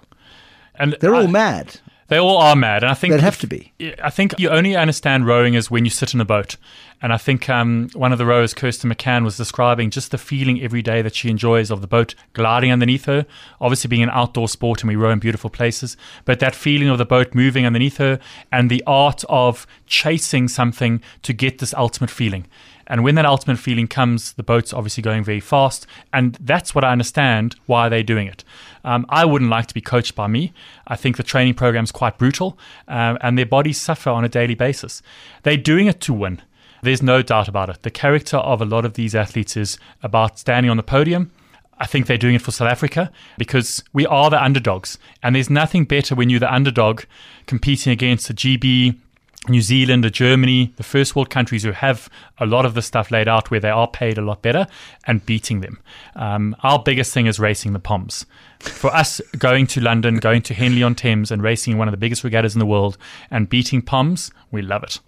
And 0.76 0.96
they're 1.00 1.16
all 1.16 1.28
mad. 1.28 1.80
They 2.08 2.18
all 2.18 2.38
are 2.38 2.56
mad, 2.56 2.84
and 2.84 2.92
I 2.92 2.94
think 2.94 3.14
they 3.14 3.22
have 3.22 3.40
to 3.40 3.48
be. 3.48 3.74
I 4.02 4.12
think 4.12 4.38
you 4.38 4.50
only 4.50 4.76
understand 4.76 5.26
rowing 5.26 5.56
is 5.56 5.72
when 5.72 5.86
you 5.86 5.92
sit 5.92 6.14
in 6.14 6.22
a 6.22 6.26
boat, 6.26 6.56
and 7.02 7.12
I 7.12 7.18
think 7.18 7.50
um, 7.50 7.90
one 7.94 8.12
of 8.12 8.20
the 8.20 8.28
rowers, 8.28 8.54
Kirsten 8.54 8.92
McCann, 8.92 9.24
was 9.24 9.38
describing 9.38 9.90
just 9.90 10.12
the 10.12 10.20
feeling 10.20 10.62
every 10.62 10.84
day 10.84 11.02
that 11.02 11.16
she 11.16 11.30
enjoys 11.32 11.72
of 11.72 11.82
the 11.82 11.88
boat 11.88 12.14
gliding 12.34 12.72
underneath 12.72 13.06
her. 13.06 13.26
Obviously, 13.60 13.88
being 13.88 14.04
an 14.04 14.12
outdoor 14.12 14.48
sport, 14.48 14.82
and 14.82 14.88
we 14.88 14.96
row 14.96 15.10
in 15.10 15.18
beautiful 15.18 15.50
places, 15.50 15.98
but 16.26 16.40
that 16.40 16.54
feeling 16.54 16.90
of 16.90 17.00
the 17.00 17.06
boat 17.06 17.34
moving 17.34 17.66
underneath 17.66 17.98
her, 17.98 18.20
and 18.52 18.70
the 18.70 18.84
art 18.86 19.24
of 19.28 19.66
chasing 19.88 20.48
something 20.48 21.02
to 21.24 21.34
get 21.34 21.58
this 21.58 21.74
ultimate 21.74 22.12
feeling. 22.12 22.46
And 22.88 23.04
when 23.04 23.16
that 23.16 23.26
ultimate 23.26 23.58
feeling 23.58 23.88
comes, 23.88 24.34
the 24.34 24.44
boat's 24.44 24.74
obviously 24.74 25.02
going 25.02 25.24
very 25.24 25.40
fast. 25.40 25.88
And 26.14 26.36
that's 26.40 26.76
what 26.76 26.84
I 26.84 26.92
understand 26.92 27.56
why 27.66 27.90
they're 27.90 28.04
doing 28.04 28.28
it. 28.28 28.44
Um, 28.84 29.06
I 29.10 29.26
wouldn't 29.26 29.50
like 29.50 29.68
to 29.68 29.74
be 29.74 29.82
coached 29.82 30.16
by 30.16 30.28
me. 30.28 30.54
I 30.88 30.96
think 30.96 31.18
the 31.18 31.24
training 31.24 31.56
program's 31.56 31.92
quite 31.92 32.18
brutal, 32.18 32.58
uh, 32.88 33.18
and 33.22 33.38
their 33.38 33.46
bodies 33.46 33.82
suffer 33.82 34.12
on 34.12 34.24
a 34.24 34.30
daily 34.30 34.56
basis. 34.56 35.02
They're 35.44 35.58
doing 35.58 35.88
it 35.88 36.00
to 36.02 36.14
win. 36.14 36.42
There's 36.84 37.02
no 37.02 37.24
doubt 37.24 37.48
about 37.48 37.70
it. 37.70 37.82
The 37.82 37.90
character 37.90 38.38
of 38.38 38.62
a 38.62 38.66
lot 38.66 38.86
of 38.86 38.94
these 38.94 39.16
athletes 39.16 39.58
is 39.58 39.80
about 40.04 40.38
standing 40.38 40.70
on 40.70 40.78
the 40.78 40.84
podium. 40.84 41.32
I 41.80 41.88
think 41.88 42.06
they're 42.06 42.18
doing 42.18 42.36
it 42.36 42.42
for 42.42 42.52
South 42.52 42.70
Africa 42.70 43.12
because 43.38 43.84
we 43.92 44.06
are 44.06 44.30
the 44.30 44.42
underdogs. 44.42 44.98
And 45.24 45.36
there's 45.36 45.50
nothing 45.50 45.86
better 45.86 46.16
when 46.16 46.30
you're 46.30 46.40
the 46.40 46.54
underdog 46.54 47.02
competing 47.48 47.92
against 47.92 48.30
a 48.30 48.34
GB, 48.34 49.00
New 49.50 49.62
Zealand 49.62 50.06
or 50.06 50.10
Germany, 50.10 50.74
the 50.78 50.84
first 50.84 51.16
world 51.16 51.30
countries 51.30 51.64
who 51.64 51.72
have 51.72 52.10
a 52.38 52.46
lot 52.46 52.66
of 52.66 52.74
the 52.74 52.82
stuff 52.82 53.12
laid 53.12 53.28
out 53.28 53.52
where 53.52 53.60
they 53.60 53.70
are 53.70 53.88
paid 53.88 54.18
a 54.18 54.22
lot 54.22 54.42
better 54.42 54.68
and 55.06 55.26
beating 55.26 55.62
them. 55.62 55.80
Um, 56.16 56.56
our 56.64 56.82
biggest 56.82 57.14
thing 57.14 57.28
is 57.28 57.40
racing 57.40 57.74
the 57.74 57.80
Poms. 57.80 58.26
For 58.60 58.94
us, 58.94 59.22
going 59.38 59.68
to 59.68 59.82
London, 59.82 60.18
going 60.18 60.42
to 60.44 60.54
Henley 60.54 60.84
on 60.84 60.96
Thames 60.96 61.32
and 61.32 61.42
racing 61.42 61.78
one 61.78 61.88
of 61.88 61.92
the 61.92 61.98
biggest 61.98 62.24
regattas 62.24 62.56
in 62.56 62.60
the 62.60 62.66
world 62.66 62.98
and 63.30 63.50
beating 63.50 63.82
Poms, 63.82 64.32
we 64.52 64.62
love 64.62 64.84
it. 64.84 65.00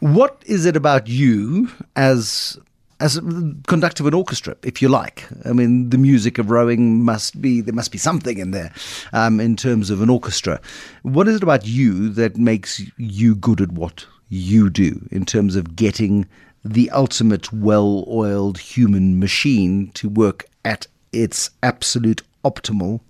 What 0.00 0.42
is 0.46 0.64
it 0.64 0.76
about 0.76 1.08
you 1.08 1.70
as 1.94 2.58
as 3.00 3.18
conductor 3.66 4.02
of 4.02 4.06
an 4.06 4.14
orchestra, 4.14 4.56
if 4.62 4.80
you 4.80 4.88
like. 4.88 5.26
I 5.44 5.52
mean, 5.52 5.90
the 5.90 5.98
music 5.98 6.38
of 6.38 6.50
rowing 6.50 7.02
must 7.02 7.40
be 7.40 7.60
there 7.60 7.74
must 7.74 7.90
be 7.90 7.98
something 7.98 8.38
in 8.38 8.50
there 8.50 8.72
um, 9.12 9.40
in 9.40 9.56
terms 9.56 9.90
of 9.90 10.02
an 10.02 10.10
orchestra. 10.10 10.60
What 11.02 11.26
is 11.26 11.36
it 11.36 11.42
about 11.42 11.66
you 11.66 12.10
that 12.10 12.36
makes 12.36 12.82
you 12.98 13.34
good 13.34 13.60
at 13.60 13.72
what 13.72 14.06
you 14.28 14.70
do 14.70 15.08
in 15.10 15.24
terms 15.24 15.56
of 15.56 15.74
getting 15.74 16.28
the 16.64 16.90
ultimate 16.90 17.52
well-oiled 17.52 18.58
human 18.58 19.18
machine 19.18 19.90
to 19.94 20.08
work 20.08 20.44
at 20.64 20.86
its 21.12 21.50
absolute 21.62 22.22
optimal 22.44 23.00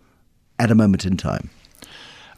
at 0.59 0.71
a 0.71 0.75
moment 0.75 1.05
in 1.05 1.17
time? 1.17 1.51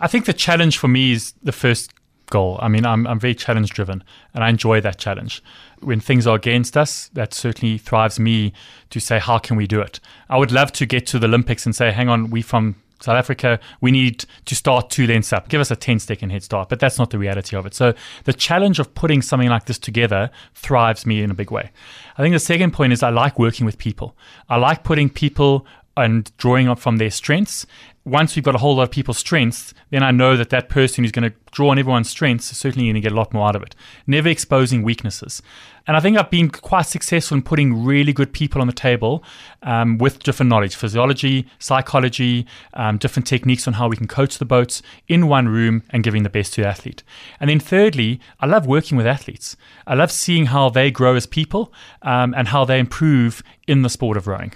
I 0.00 0.08
think 0.08 0.24
the 0.24 0.32
challenge 0.32 0.78
for 0.78 0.88
me 0.88 1.12
is 1.12 1.34
the 1.42 1.52
first 1.52 1.92
goal. 2.32 2.58
I 2.60 2.68
mean, 2.68 2.86
I'm, 2.86 3.06
I'm 3.06 3.20
very 3.20 3.34
challenge 3.34 3.70
driven 3.70 4.02
and 4.34 4.42
I 4.42 4.48
enjoy 4.48 4.80
that 4.80 4.98
challenge. 4.98 5.42
When 5.80 6.00
things 6.00 6.26
are 6.26 6.36
against 6.36 6.76
us, 6.76 7.08
that 7.12 7.34
certainly 7.34 7.76
thrives 7.76 8.18
me 8.18 8.52
to 8.90 9.00
say, 9.00 9.18
how 9.18 9.38
can 9.38 9.56
we 9.56 9.66
do 9.66 9.80
it? 9.80 10.00
I 10.30 10.38
would 10.38 10.50
love 10.50 10.72
to 10.72 10.86
get 10.86 11.06
to 11.08 11.18
the 11.18 11.26
Olympics 11.26 11.66
and 11.66 11.76
say, 11.76 11.92
hang 11.92 12.08
on, 12.08 12.30
we 12.30 12.40
from 12.40 12.76
South 13.02 13.16
Africa, 13.16 13.58
we 13.80 13.90
need 13.90 14.24
to 14.44 14.54
start 14.54 14.88
two 14.88 15.06
lengths 15.06 15.32
up. 15.32 15.48
Give 15.48 15.60
us 15.60 15.70
a 15.70 15.76
10 15.76 15.98
second 15.98 16.30
head 16.30 16.42
start. 16.42 16.68
But 16.68 16.80
that's 16.80 16.98
not 16.98 17.10
the 17.10 17.18
reality 17.18 17.56
of 17.56 17.66
it. 17.66 17.74
So 17.74 17.94
the 18.24 18.32
challenge 18.32 18.78
of 18.78 18.94
putting 18.94 19.22
something 19.22 19.48
like 19.48 19.66
this 19.66 19.78
together 19.78 20.30
thrives 20.54 21.04
me 21.04 21.22
in 21.22 21.30
a 21.30 21.34
big 21.34 21.50
way. 21.50 21.70
I 22.16 22.22
think 22.22 22.32
the 22.32 22.38
second 22.38 22.72
point 22.72 22.92
is 22.92 23.02
I 23.02 23.10
like 23.10 23.38
working 23.38 23.66
with 23.66 23.76
people. 23.76 24.16
I 24.48 24.56
like 24.56 24.84
putting 24.84 25.10
people 25.10 25.66
and 25.96 26.34
drawing 26.36 26.68
up 26.68 26.78
from 26.78 26.96
their 26.96 27.10
strengths. 27.10 27.66
Once 28.04 28.34
we've 28.34 28.44
got 28.44 28.54
a 28.54 28.58
whole 28.58 28.76
lot 28.76 28.82
of 28.82 28.90
people's 28.90 29.18
strengths, 29.18 29.72
then 29.90 30.02
I 30.02 30.10
know 30.10 30.36
that 30.36 30.50
that 30.50 30.68
person 30.68 31.04
who's 31.04 31.12
going 31.12 31.30
to 31.30 31.36
draw 31.52 31.70
on 31.70 31.78
everyone's 31.78 32.10
strengths, 32.10 32.50
is 32.50 32.58
certainly 32.58 32.86
going 32.86 32.94
to 32.94 33.00
get 33.00 33.12
a 33.12 33.14
lot 33.14 33.32
more 33.32 33.46
out 33.46 33.54
of 33.54 33.62
it. 33.62 33.76
Never 34.06 34.28
exposing 34.28 34.82
weaknesses. 34.82 35.40
And 35.86 35.96
I 35.96 36.00
think 36.00 36.16
I've 36.16 36.30
been 36.30 36.48
quite 36.48 36.82
successful 36.82 37.36
in 37.36 37.42
putting 37.42 37.84
really 37.84 38.12
good 38.12 38.32
people 38.32 38.60
on 38.60 38.66
the 38.66 38.72
table 38.72 39.22
um, 39.62 39.98
with 39.98 40.20
different 40.20 40.50
knowledge 40.50 40.74
physiology, 40.74 41.46
psychology, 41.58 42.46
um, 42.74 42.98
different 42.98 43.26
techniques 43.26 43.68
on 43.68 43.74
how 43.74 43.88
we 43.88 43.96
can 43.96 44.08
coach 44.08 44.38
the 44.38 44.44
boats 44.44 44.82
in 45.08 45.28
one 45.28 45.48
room 45.48 45.82
and 45.90 46.02
giving 46.02 46.22
the 46.22 46.30
best 46.30 46.54
to 46.54 46.62
the 46.62 46.68
athlete. 46.68 47.02
And 47.38 47.50
then, 47.50 47.60
thirdly, 47.60 48.20
I 48.40 48.46
love 48.46 48.66
working 48.66 48.96
with 48.96 49.06
athletes. 49.06 49.56
I 49.86 49.94
love 49.94 50.10
seeing 50.10 50.46
how 50.46 50.70
they 50.70 50.90
grow 50.90 51.14
as 51.14 51.26
people 51.26 51.72
um, 52.02 52.34
and 52.36 52.48
how 52.48 52.64
they 52.64 52.78
improve 52.78 53.42
in 53.68 53.82
the 53.82 53.90
sport 53.90 54.16
of 54.16 54.26
rowing. 54.26 54.54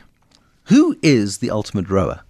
Who 0.66 0.96
is 1.02 1.38
the 1.38 1.50
ultimate 1.50 1.88
rower? 1.88 2.23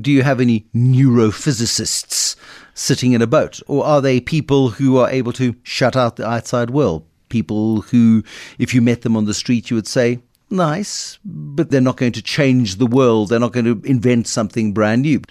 Do 0.00 0.12
you 0.12 0.22
have 0.22 0.40
any 0.40 0.66
neurophysicists 0.74 2.36
sitting 2.74 3.12
in 3.12 3.22
a 3.22 3.26
boat? 3.26 3.60
Or 3.66 3.84
are 3.84 4.00
they 4.00 4.20
people 4.20 4.70
who 4.70 4.98
are 4.98 5.10
able 5.10 5.32
to 5.34 5.56
shut 5.62 5.96
out 5.96 6.16
the 6.16 6.28
outside 6.28 6.70
world? 6.70 7.04
People 7.28 7.82
who, 7.82 8.22
if 8.58 8.72
you 8.72 8.80
met 8.80 9.02
them 9.02 9.16
on 9.16 9.24
the 9.24 9.34
street, 9.34 9.70
you 9.70 9.76
would 9.76 9.88
say, 9.88 10.20
nice, 10.50 11.18
but 11.24 11.70
they're 11.70 11.80
not 11.80 11.96
going 11.96 12.12
to 12.12 12.22
change 12.22 12.76
the 12.76 12.86
world. 12.86 13.28
They're 13.30 13.40
not 13.40 13.52
going 13.52 13.66
to 13.66 13.80
invent 13.88 14.28
something 14.28 14.72
brand 14.72 15.02
new. 15.02 15.22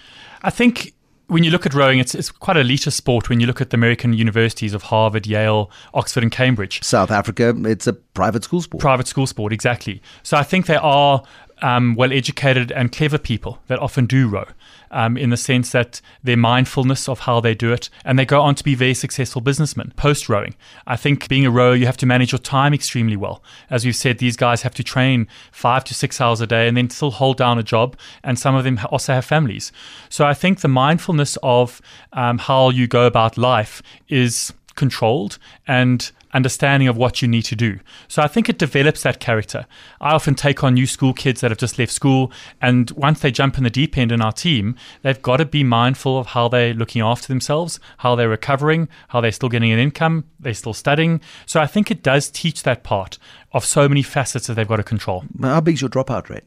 I 0.42 0.50
think 0.50 0.94
when 1.28 1.44
you 1.44 1.50
look 1.50 1.66
at 1.66 1.74
rowing, 1.74 1.98
it's, 1.98 2.14
it's 2.14 2.30
quite 2.30 2.56
a 2.56 2.60
elitist 2.60 2.94
sport 2.94 3.28
when 3.28 3.38
you 3.38 3.46
look 3.46 3.60
at 3.60 3.70
the 3.70 3.76
American 3.76 4.14
universities 4.14 4.74
of 4.74 4.84
Harvard, 4.84 5.26
Yale, 5.26 5.70
Oxford, 5.94 6.22
and 6.22 6.32
Cambridge. 6.32 6.82
South 6.82 7.10
Africa, 7.10 7.54
it's 7.64 7.86
a 7.86 7.92
private 7.92 8.44
school 8.44 8.62
sport. 8.62 8.80
Private 8.80 9.06
school 9.06 9.26
sport, 9.26 9.52
exactly. 9.52 10.02
So 10.22 10.36
I 10.36 10.42
think 10.42 10.66
there 10.66 10.82
are 10.82 11.22
um, 11.62 11.94
well 11.94 12.12
educated 12.12 12.72
and 12.72 12.92
clever 12.92 13.18
people 13.18 13.60
that 13.66 13.78
often 13.78 14.06
do 14.06 14.28
row 14.28 14.46
um, 14.90 15.16
in 15.16 15.30
the 15.30 15.36
sense 15.36 15.70
that 15.72 16.00
their 16.22 16.36
mindfulness 16.36 17.08
of 17.08 17.20
how 17.20 17.40
they 17.40 17.54
do 17.54 17.72
it, 17.72 17.90
and 18.04 18.18
they 18.18 18.24
go 18.24 18.40
on 18.40 18.54
to 18.54 18.64
be 18.64 18.74
very 18.74 18.94
successful 18.94 19.40
businessmen 19.40 19.92
post 19.96 20.28
rowing. 20.28 20.54
I 20.86 20.96
think 20.96 21.28
being 21.28 21.46
a 21.46 21.50
rower, 21.50 21.74
you 21.74 21.86
have 21.86 21.96
to 21.98 22.06
manage 22.06 22.32
your 22.32 22.38
time 22.38 22.74
extremely 22.74 23.16
well. 23.16 23.42
As 23.70 23.84
we've 23.84 23.96
said, 23.96 24.18
these 24.18 24.36
guys 24.36 24.62
have 24.62 24.74
to 24.74 24.82
train 24.82 25.28
five 25.52 25.84
to 25.84 25.94
six 25.94 26.20
hours 26.20 26.40
a 26.40 26.46
day 26.46 26.68
and 26.68 26.76
then 26.76 26.90
still 26.90 27.10
hold 27.10 27.36
down 27.36 27.58
a 27.58 27.62
job, 27.62 27.96
and 28.22 28.38
some 28.38 28.54
of 28.54 28.64
them 28.64 28.80
also 28.90 29.12
have 29.12 29.24
families. 29.24 29.72
So 30.08 30.26
I 30.26 30.34
think 30.34 30.60
the 30.60 30.68
mindfulness 30.68 31.36
of 31.42 31.80
um, 32.12 32.38
how 32.38 32.70
you 32.70 32.86
go 32.86 33.06
about 33.06 33.36
life 33.36 33.82
is 34.08 34.52
controlled 34.78 35.38
and 35.66 36.10
understanding 36.32 36.88
of 36.88 36.96
what 36.96 37.20
you 37.20 37.28
need 37.28 37.42
to 37.42 37.56
do. 37.56 37.80
So 38.06 38.22
I 38.22 38.28
think 38.28 38.48
it 38.48 38.58
develops 38.58 39.02
that 39.02 39.20
character. 39.20 39.66
I 40.00 40.12
often 40.12 40.34
take 40.34 40.62
on 40.62 40.74
new 40.74 40.86
school 40.86 41.12
kids 41.12 41.40
that 41.40 41.50
have 41.50 41.58
just 41.58 41.78
left 41.78 41.92
school, 41.92 42.32
and 42.60 42.90
once 42.92 43.20
they 43.20 43.30
jump 43.30 43.58
in 43.58 43.64
the 43.64 43.70
deep 43.70 43.96
end 43.98 44.12
in 44.12 44.20
our 44.20 44.32
team, 44.32 44.76
they've 45.02 45.20
got 45.20 45.38
to 45.38 45.44
be 45.44 45.64
mindful 45.64 46.18
of 46.18 46.28
how 46.28 46.48
they're 46.48 46.74
looking 46.74 47.02
after 47.02 47.28
themselves, 47.28 47.80
how 47.98 48.14
they're 48.14 48.28
recovering, 48.28 48.88
how 49.08 49.20
they're 49.20 49.32
still 49.32 49.48
getting 49.48 49.72
an 49.72 49.78
income, 49.78 50.24
they're 50.38 50.54
still 50.54 50.74
studying. 50.74 51.20
So 51.46 51.60
I 51.60 51.66
think 51.66 51.90
it 51.90 52.02
does 52.02 52.30
teach 52.30 52.62
that 52.62 52.82
part 52.82 53.18
of 53.52 53.64
so 53.64 53.88
many 53.88 54.02
facets 54.02 54.46
that 54.46 54.54
they've 54.54 54.68
got 54.68 54.76
to 54.76 54.82
control. 54.82 55.24
How 55.40 55.60
big's 55.60 55.80
your 55.80 55.90
dropout 55.90 56.28
rate? 56.28 56.44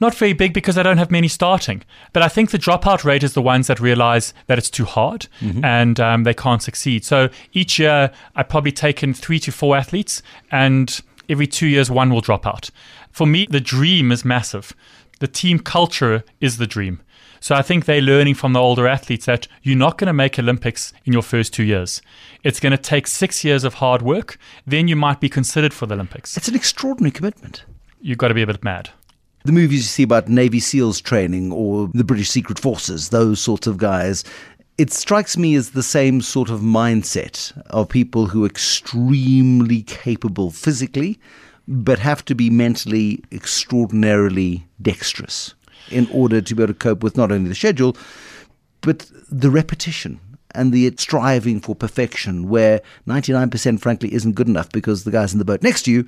Not 0.00 0.14
very 0.14 0.32
big 0.32 0.52
because 0.52 0.78
I 0.78 0.82
don't 0.82 0.98
have 0.98 1.10
many 1.10 1.28
starting. 1.28 1.82
But 2.12 2.22
I 2.22 2.28
think 2.28 2.50
the 2.50 2.58
dropout 2.58 3.04
rate 3.04 3.22
is 3.22 3.34
the 3.34 3.42
ones 3.42 3.66
that 3.66 3.80
realize 3.80 4.34
that 4.46 4.58
it's 4.58 4.70
too 4.70 4.84
hard 4.84 5.26
mm-hmm. 5.40 5.64
and 5.64 6.00
um, 6.00 6.24
they 6.24 6.34
can't 6.34 6.62
succeed. 6.62 7.04
So 7.04 7.28
each 7.52 7.78
year, 7.78 8.10
I've 8.34 8.48
probably 8.48 8.72
taken 8.72 9.14
three 9.14 9.38
to 9.40 9.52
four 9.52 9.76
athletes, 9.76 10.22
and 10.50 11.00
every 11.28 11.46
two 11.46 11.66
years, 11.66 11.90
one 11.90 12.10
will 12.10 12.20
drop 12.20 12.46
out. 12.46 12.70
For 13.10 13.26
me, 13.26 13.46
the 13.48 13.60
dream 13.60 14.12
is 14.12 14.24
massive. 14.24 14.74
The 15.20 15.28
team 15.28 15.58
culture 15.58 16.24
is 16.40 16.56
the 16.56 16.66
dream. 16.66 17.02
So 17.40 17.56
I 17.56 17.62
think 17.62 17.84
they're 17.84 18.00
learning 18.00 18.34
from 18.34 18.52
the 18.52 18.60
older 18.60 18.86
athletes 18.86 19.26
that 19.26 19.48
you're 19.62 19.76
not 19.76 19.98
going 19.98 20.06
to 20.06 20.12
make 20.12 20.38
Olympics 20.38 20.92
in 21.04 21.12
your 21.12 21.22
first 21.22 21.52
two 21.52 21.64
years. 21.64 22.00
It's 22.44 22.60
going 22.60 22.70
to 22.70 22.78
take 22.78 23.08
six 23.08 23.42
years 23.42 23.64
of 23.64 23.74
hard 23.74 24.00
work. 24.00 24.38
Then 24.64 24.86
you 24.86 24.94
might 24.94 25.18
be 25.18 25.28
considered 25.28 25.74
for 25.74 25.86
the 25.86 25.94
Olympics. 25.94 26.36
It's 26.36 26.46
an 26.46 26.54
extraordinary 26.54 27.10
commitment. 27.10 27.64
You've 28.00 28.18
got 28.18 28.28
to 28.28 28.34
be 28.34 28.42
a 28.42 28.46
bit 28.46 28.62
mad 28.62 28.90
the 29.44 29.52
movies 29.52 29.80
you 29.80 29.84
see 29.84 30.02
about 30.02 30.28
Navy 30.28 30.60
SEALs 30.60 31.00
training 31.00 31.52
or 31.52 31.88
the 31.94 32.04
British 32.04 32.30
Secret 32.30 32.58
Forces, 32.58 33.08
those 33.08 33.40
sorts 33.40 33.66
of 33.66 33.76
guys, 33.76 34.24
it 34.78 34.92
strikes 34.92 35.36
me 35.36 35.54
as 35.54 35.70
the 35.70 35.82
same 35.82 36.20
sort 36.20 36.50
of 36.50 36.60
mindset 36.60 37.52
of 37.68 37.88
people 37.88 38.26
who 38.26 38.44
are 38.44 38.48
extremely 38.48 39.82
capable 39.82 40.50
physically, 40.50 41.18
but 41.68 41.98
have 41.98 42.24
to 42.24 42.34
be 42.34 42.50
mentally 42.50 43.22
extraordinarily 43.30 44.66
dexterous 44.80 45.54
in 45.90 46.08
order 46.12 46.40
to 46.40 46.54
be 46.54 46.62
able 46.62 46.72
to 46.72 46.78
cope 46.78 47.02
with 47.02 47.16
not 47.16 47.30
only 47.30 47.48
the 47.48 47.54
schedule, 47.54 47.96
but 48.80 49.10
the 49.30 49.50
repetition 49.50 50.20
and 50.54 50.72
the 50.72 50.92
striving 50.98 51.60
for 51.60 51.74
perfection, 51.74 52.48
where 52.48 52.80
99% 53.06 53.80
frankly 53.80 54.12
isn't 54.12 54.32
good 54.32 54.48
enough 54.48 54.70
because 54.70 55.04
the 55.04 55.10
guys 55.10 55.32
in 55.32 55.38
the 55.38 55.44
boat 55.44 55.62
next 55.62 55.82
to 55.82 55.92
you 55.92 56.06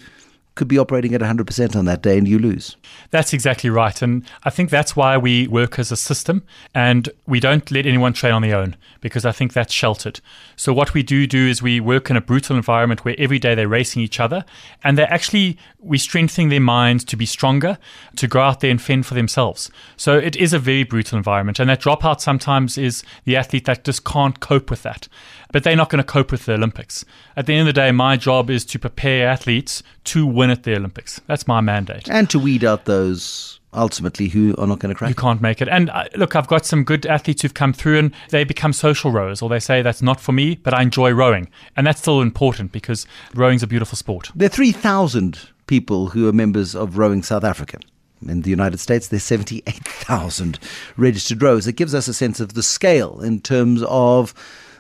could 0.54 0.68
be 0.68 0.78
operating 0.78 1.14
at 1.14 1.20
100% 1.20 1.75
on 1.75 1.84
that 1.84 2.02
day 2.02 2.16
and 2.16 2.28
you 2.28 2.38
lose. 2.38 2.76
That's 3.11 3.32
exactly 3.32 3.70
right. 3.70 4.00
And 4.02 4.25
I 4.44 4.50
think 4.50 4.70
that's 4.70 4.94
why 4.94 5.16
we 5.16 5.49
work 5.49 5.78
as 5.78 5.90
a 5.90 5.96
system 5.96 6.44
and 6.75 7.08
we 7.26 7.40
don't 7.40 7.68
let 7.70 7.87
anyone 7.87 8.12
train 8.12 8.32
on 8.32 8.42
their 8.42 8.56
own 8.56 8.76
because 9.00 9.25
I 9.25 9.32
think 9.32 9.52
that's 9.52 9.73
sheltered. 9.73 10.20
So, 10.56 10.73
what 10.73 10.94
we 10.94 11.02
do 11.02 11.26
do 11.26 11.46
is 11.46 11.61
we 11.61 11.80
work 11.80 12.08
in 12.08 12.16
a 12.16 12.20
brutal 12.20 12.56
environment 12.56 13.04
where 13.04 13.16
every 13.18 13.38
day 13.38 13.54
they're 13.54 13.68
racing 13.68 14.02
each 14.02 14.20
other 14.20 14.44
and 14.82 14.96
they're 14.96 15.12
actually, 15.12 15.58
we 15.78 15.99
strengthening 15.99 16.49
their 16.49 16.61
minds 16.61 17.04
to 17.04 17.16
be 17.16 17.26
stronger, 17.26 17.78
to 18.16 18.28
go 18.28 18.40
out 18.40 18.61
there 18.61 18.70
and 18.70 18.80
fend 18.80 19.06
for 19.06 19.14
themselves. 19.14 19.70
So, 19.96 20.16
it 20.16 20.37
is 20.37 20.52
a 20.52 20.58
very 20.58 20.84
brutal 20.84 21.18
environment. 21.18 21.58
And 21.58 21.68
that 21.68 21.80
dropout 21.80 22.20
sometimes 22.20 22.78
is 22.78 23.02
the 23.25 23.37
athlete 23.37 23.64
that 23.66 23.84
just 23.84 24.04
can't 24.04 24.40
cope 24.40 24.70
with 24.70 24.82
that. 24.84 25.08
But 25.52 25.64
they're 25.64 25.76
not 25.76 25.90
going 25.90 26.02
to 26.02 26.12
cope 26.12 26.32
with 26.32 26.46
the 26.46 26.54
Olympics. 26.54 27.04
At 27.37 27.46
the 27.46 27.52
end 27.52 27.68
of 27.68 27.75
the 27.75 27.80
day, 27.80 27.92
my 27.92 28.16
job 28.16 28.50
is 28.50 28.64
to 28.66 28.78
prepare 28.78 29.28
athletes 29.28 29.82
to 30.04 30.26
win 30.26 30.44
at 30.51 30.63
the 30.63 30.77
Olympics. 30.77 31.21
That's 31.27 31.47
my 31.47 31.61
mandate. 31.61 32.09
And 32.11 32.29
to 32.31 32.39
weed 32.39 32.65
out 32.65 32.85
those 32.85 33.61
ultimately 33.75 34.29
who 34.29 34.55
are 34.57 34.67
not 34.67 34.79
going 34.79 34.95
to 34.95 34.99
crack. 34.99 35.09
You 35.09 35.15
can't 35.15 35.41
make 35.41 35.61
it. 35.61 35.69
And 35.69 35.91
uh, 35.91 36.05
look, 36.17 36.37
I've 36.37 36.47
got 36.47 36.65
some 36.65 36.85
good 36.85 37.07
athletes 37.07 37.43
who've 37.43 37.55
come 37.55 37.73
through 37.73 37.99
and 37.99 38.15
they 38.31 38.45
become 38.45 38.73
social 38.73 39.11
rowers, 39.11 39.43
or 39.43 39.49
they 39.49 39.61
say 39.61 39.83
that's 39.83 40.03
not 40.03 40.21
for 40.21 40.33
me, 40.33 40.57
but 40.57 40.75
I 40.75 40.83
enjoy 40.83 41.11
rowing, 41.13 41.49
and 41.77 41.87
that's 41.87 42.01
still 42.01 42.21
important 42.21 42.73
because 42.73 43.07
rowing's 43.35 43.63
a 43.63 43.67
beautiful 43.67 43.97
sport. 43.97 44.31
There 44.35 44.47
are 44.47 44.51
three 44.51 44.73
thousand 44.73 45.49
people 45.67 46.09
who 46.09 46.29
are 46.29 46.33
members 46.33 46.75
of 46.75 46.99
Rowing 46.99 47.23
South 47.23 47.45
Africa. 47.45 47.79
In 48.27 48.43
the 48.43 48.51
United 48.51 48.81
States, 48.81 49.09
there's 49.09 49.25
78,000 49.25 50.59
registered 50.97 51.43
rowers. 51.43 51.67
It 51.67 51.77
gives 51.77 51.95
us 51.95 52.09
a 52.09 52.15
sense 52.15 52.41
of 52.41 52.55
the 52.55 52.63
scale 52.63 53.21
in 53.21 53.41
terms 53.41 53.83
of 53.83 54.33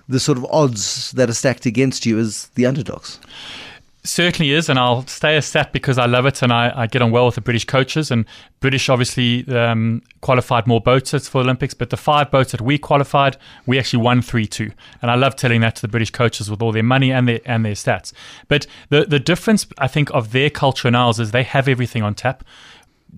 the 0.08 0.20
sort 0.20 0.38
of 0.38 0.46
odds 0.46 1.10
that 1.12 1.28
are 1.28 1.34
stacked 1.34 1.66
against 1.66 2.06
you 2.06 2.18
as 2.18 2.46
the 2.54 2.64
underdogs 2.64 3.20
certainly 4.04 4.52
is, 4.52 4.68
and 4.68 4.78
I'll 4.78 5.06
stay 5.06 5.36
a 5.36 5.42
stat 5.42 5.72
because 5.72 5.98
I 5.98 6.06
love 6.06 6.26
it 6.26 6.42
and 6.42 6.52
I, 6.52 6.72
I, 6.82 6.86
get 6.86 7.00
on 7.00 7.10
well 7.10 7.26
with 7.26 7.36
the 7.36 7.40
British 7.40 7.64
coaches. 7.64 8.10
And 8.10 8.26
British 8.60 8.88
obviously 8.88 9.46
um, 9.48 10.02
qualified 10.20 10.66
more 10.66 10.80
boats 10.80 11.10
for 11.10 11.38
the 11.38 11.44
Olympics, 11.44 11.74
but 11.74 11.90
the 11.90 11.96
five 11.96 12.30
boats 12.30 12.52
that 12.52 12.60
we 12.60 12.78
qualified, 12.78 13.36
we 13.66 13.78
actually 13.78 14.02
won 14.02 14.22
three 14.22 14.46
two. 14.46 14.70
And 15.00 15.10
I 15.10 15.14
love 15.14 15.36
telling 15.36 15.62
that 15.62 15.76
to 15.76 15.82
the 15.82 15.88
British 15.88 16.10
coaches 16.10 16.50
with 16.50 16.62
all 16.62 16.72
their 16.72 16.82
money 16.82 17.10
and 17.10 17.26
their 17.26 17.40
and 17.46 17.64
their 17.64 17.72
stats. 17.72 18.12
But 18.48 18.66
the 18.90 19.06
the 19.06 19.20
difference 19.20 19.66
I 19.78 19.88
think 19.88 20.10
of 20.12 20.32
their 20.32 20.50
culture 20.50 20.86
and 20.86 20.96
ours 20.96 21.18
is 21.18 21.30
they 21.30 21.42
have 21.42 21.66
everything 21.66 22.02
on 22.02 22.14
tap 22.14 22.44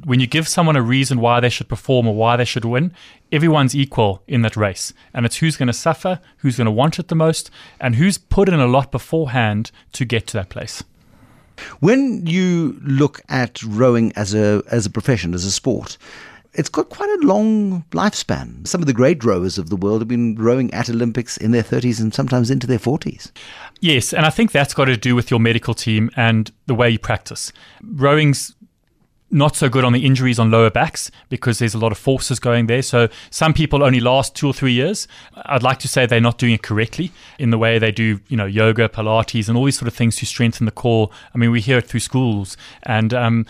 when 0.04 0.20
you 0.20 0.26
give 0.26 0.48
someone 0.48 0.76
a 0.76 0.82
reason 0.82 1.20
why 1.20 1.40
they 1.40 1.48
should 1.48 1.68
perform 1.68 2.06
or 2.06 2.14
why 2.14 2.36
they 2.36 2.44
should 2.44 2.64
win, 2.64 2.92
everyone's 3.32 3.74
equal 3.74 4.22
in 4.26 4.42
that 4.42 4.56
race. 4.56 4.92
And 5.14 5.26
it's 5.26 5.36
who's 5.36 5.56
going 5.56 5.68
to 5.68 5.72
suffer, 5.72 6.20
who's 6.38 6.56
going 6.56 6.66
to 6.66 6.70
want 6.70 6.98
it 6.98 7.08
the 7.08 7.14
most, 7.14 7.50
and 7.80 7.94
who's 7.94 8.18
put 8.18 8.48
in 8.48 8.60
a 8.60 8.66
lot 8.66 8.92
beforehand 8.92 9.70
to 9.92 10.04
get 10.04 10.26
to 10.28 10.34
that 10.34 10.48
place. 10.48 10.82
When 11.80 12.26
you 12.26 12.78
look 12.82 13.22
at 13.28 13.62
rowing 13.62 14.12
as 14.14 14.34
a 14.34 14.62
as 14.70 14.84
a 14.84 14.90
profession, 14.90 15.32
as 15.32 15.44
a 15.44 15.50
sport, 15.50 15.96
it's 16.56 16.68
got 16.68 16.88
quite 16.88 17.10
a 17.10 17.26
long 17.26 17.84
lifespan. 17.92 18.66
Some 18.66 18.80
of 18.80 18.86
the 18.86 18.92
great 18.92 19.22
rowers 19.22 19.58
of 19.58 19.68
the 19.68 19.76
world 19.76 20.00
have 20.00 20.08
been 20.08 20.34
rowing 20.36 20.72
at 20.72 20.88
Olympics 20.88 21.36
in 21.36 21.50
their 21.50 21.62
30s 21.62 22.00
and 22.00 22.14
sometimes 22.14 22.50
into 22.50 22.66
their 22.66 22.78
40s. 22.78 23.30
Yes, 23.80 24.14
and 24.14 24.24
I 24.24 24.30
think 24.30 24.52
that's 24.52 24.72
got 24.72 24.86
to 24.86 24.96
do 24.96 25.14
with 25.14 25.30
your 25.30 25.38
medical 25.38 25.74
team 25.74 26.10
and 26.16 26.50
the 26.66 26.74
way 26.74 26.88
you 26.90 26.98
practice. 26.98 27.52
Rowing's 27.82 28.54
not 29.30 29.56
so 29.56 29.68
good 29.68 29.84
on 29.84 29.92
the 29.92 30.06
injuries 30.06 30.38
on 30.38 30.50
lower 30.50 30.70
backs 30.70 31.10
because 31.28 31.58
there's 31.58 31.74
a 31.74 31.78
lot 31.78 31.92
of 31.92 31.98
forces 31.98 32.38
going 32.38 32.66
there. 32.66 32.82
So 32.82 33.08
some 33.30 33.52
people 33.52 33.82
only 33.82 34.00
last 34.00 34.36
two 34.36 34.46
or 34.46 34.52
three 34.52 34.72
years. 34.72 35.08
I'd 35.34 35.62
like 35.62 35.78
to 35.80 35.88
say 35.88 36.06
they're 36.06 36.20
not 36.20 36.38
doing 36.38 36.52
it 36.52 36.62
correctly 36.62 37.10
in 37.38 37.50
the 37.50 37.58
way 37.58 37.78
they 37.78 37.90
do, 37.90 38.20
you 38.28 38.36
know, 38.36 38.46
yoga, 38.46 38.88
Pilates, 38.88 39.48
and 39.48 39.58
all 39.58 39.64
these 39.64 39.78
sort 39.78 39.88
of 39.88 39.94
things 39.94 40.16
to 40.16 40.26
strengthen 40.26 40.64
the 40.64 40.70
core. 40.72 41.10
I 41.34 41.38
mean, 41.38 41.50
we 41.50 41.60
hear 41.60 41.78
it 41.78 41.86
through 41.86 42.00
schools, 42.00 42.56
and 42.84 43.12
um, 43.12 43.46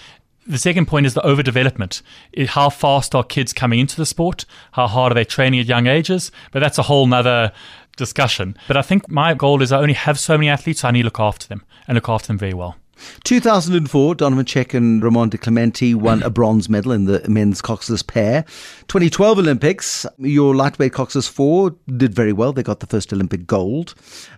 the 0.47 0.59
second 0.59 0.87
point 0.87 1.07
is 1.07 1.15
the 1.15 1.23
overdevelopment. 1.23 2.03
How 2.49 2.71
fast 2.71 3.15
are 3.15 3.25
kids 3.25 3.53
coming 3.53 3.81
into 3.81 3.97
the 3.97 4.07
sport? 4.07 4.45
How 4.73 4.87
hard 4.87 5.13
are 5.13 5.15
they 5.15 5.25
training 5.25 5.61
at 5.61 5.67
young 5.67 5.87
ages? 5.87 6.31
But 6.53 6.61
that's 6.61 6.79
a 6.79 6.83
whole 6.83 7.07
nother 7.07 7.53
discussion. 7.97 8.57
But 8.69 8.77
I 8.77 8.83
think 8.83 9.11
my 9.11 9.35
goal 9.35 9.61
is 9.61 9.73
I 9.73 9.81
only 9.81 9.95
have 9.95 10.19
so 10.19 10.39
many 10.39 10.49
athletes, 10.49 10.81
so 10.81 10.89
I 10.89 10.91
need 10.93 11.03
to 11.03 11.07
look 11.07 11.21
after 11.21 11.49
them 11.49 11.65
and 11.89 11.97
look 11.97 12.09
after 12.09 12.29
them 12.29 12.39
very 12.39 12.55
well. 12.55 12.77
2004, 13.25 14.15
Donovan 14.15 14.45
Cech 14.45 14.75
and 14.75 15.03
Ramon 15.03 15.29
di 15.29 15.39
Clemente 15.39 15.95
won 15.95 16.23
a 16.23 16.31
bronze 16.31 16.69
medal 16.69 16.93
in 16.93 17.05
the 17.05 17.27
men's 17.29 17.61
coxless 17.61 18.07
pair. 18.07 18.45
2012 18.89 19.39
Olympics, 19.39 20.07
your 20.19 20.55
lightweight 20.55 20.93
coxless 20.93 21.29
four 21.29 21.75
did 21.97 22.15
very 22.15 22.33
well. 22.33 22.53
They 22.53 22.63
got 22.63 22.81
the 22.81 22.87
first 22.87 23.13
Olympic 23.13 23.47
gold. 23.47 23.95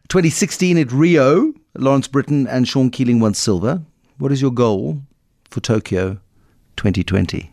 2016 0.09 0.79
at 0.79 0.93
Rio, 0.93 1.53
Lawrence 1.77 2.09
Brittain 2.09 2.47
and 2.49 2.67
Shaun 2.67 2.91
Keeling 2.91 3.21
won 3.21 3.35
silver. 3.35 3.83
What 4.19 4.33
is 4.33 4.43
your 4.43 4.51
goal 4.51 5.03
for 5.51 5.61
Tokyo 5.61 6.19
2020? 6.77 7.53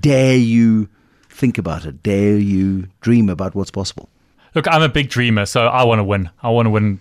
Dare 0.00 0.36
you 0.36 0.88
think 1.28 1.58
about 1.58 1.84
it? 1.84 2.02
Dare 2.02 2.38
you 2.38 2.88
dream 3.00 3.28
about 3.28 3.54
what's 3.54 3.70
possible? 3.70 4.08
Look, 4.54 4.68
I'm 4.68 4.82
a 4.82 4.88
big 4.88 5.08
dreamer, 5.08 5.46
so 5.46 5.66
I 5.66 5.84
want 5.84 5.98
to 5.98 6.04
win. 6.04 6.30
I 6.42 6.50
want 6.50 6.66
to 6.66 6.70
win 6.70 7.00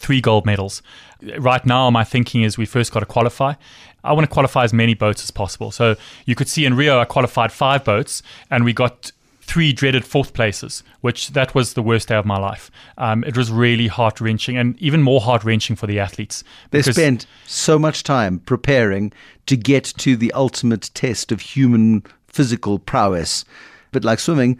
three 0.00 0.20
gold 0.22 0.46
medals. 0.46 0.82
Right 1.38 1.64
now, 1.66 1.90
my 1.90 2.04
thinking 2.04 2.42
is 2.42 2.56
we 2.56 2.64
first 2.64 2.90
got 2.90 3.00
to 3.00 3.06
qualify. 3.06 3.52
I 4.02 4.14
want 4.14 4.26
to 4.26 4.32
qualify 4.32 4.64
as 4.64 4.72
many 4.72 4.94
boats 4.94 5.22
as 5.22 5.30
possible. 5.30 5.70
So 5.70 5.96
you 6.24 6.34
could 6.34 6.48
see 6.48 6.64
in 6.64 6.74
Rio, 6.74 6.98
I 6.98 7.04
qualified 7.04 7.52
five 7.52 7.84
boats, 7.84 8.22
and 8.50 8.64
we 8.64 8.72
got 8.72 9.12
three 9.42 9.74
dreaded 9.74 10.04
fourth 10.04 10.32
places, 10.32 10.82
which 11.02 11.28
that 11.30 11.54
was 11.54 11.74
the 11.74 11.82
worst 11.82 12.08
day 12.08 12.14
of 12.14 12.24
my 12.24 12.38
life. 12.38 12.70
Um, 12.96 13.24
it 13.24 13.36
was 13.36 13.50
really 13.50 13.88
heart 13.88 14.22
wrenching, 14.22 14.56
and 14.56 14.80
even 14.80 15.02
more 15.02 15.20
heart 15.20 15.44
wrenching 15.44 15.76
for 15.76 15.86
the 15.86 15.98
athletes. 16.00 16.42
They 16.70 16.80
spent 16.80 17.26
so 17.46 17.78
much 17.78 18.02
time 18.02 18.38
preparing 18.38 19.12
to 19.46 19.56
get 19.56 19.84
to 19.98 20.16
the 20.16 20.32
ultimate 20.32 20.90
test 20.94 21.30
of 21.30 21.40
human 21.42 22.04
physical 22.26 22.78
prowess, 22.78 23.44
but 23.92 24.02
like 24.02 24.18
swimming, 24.18 24.58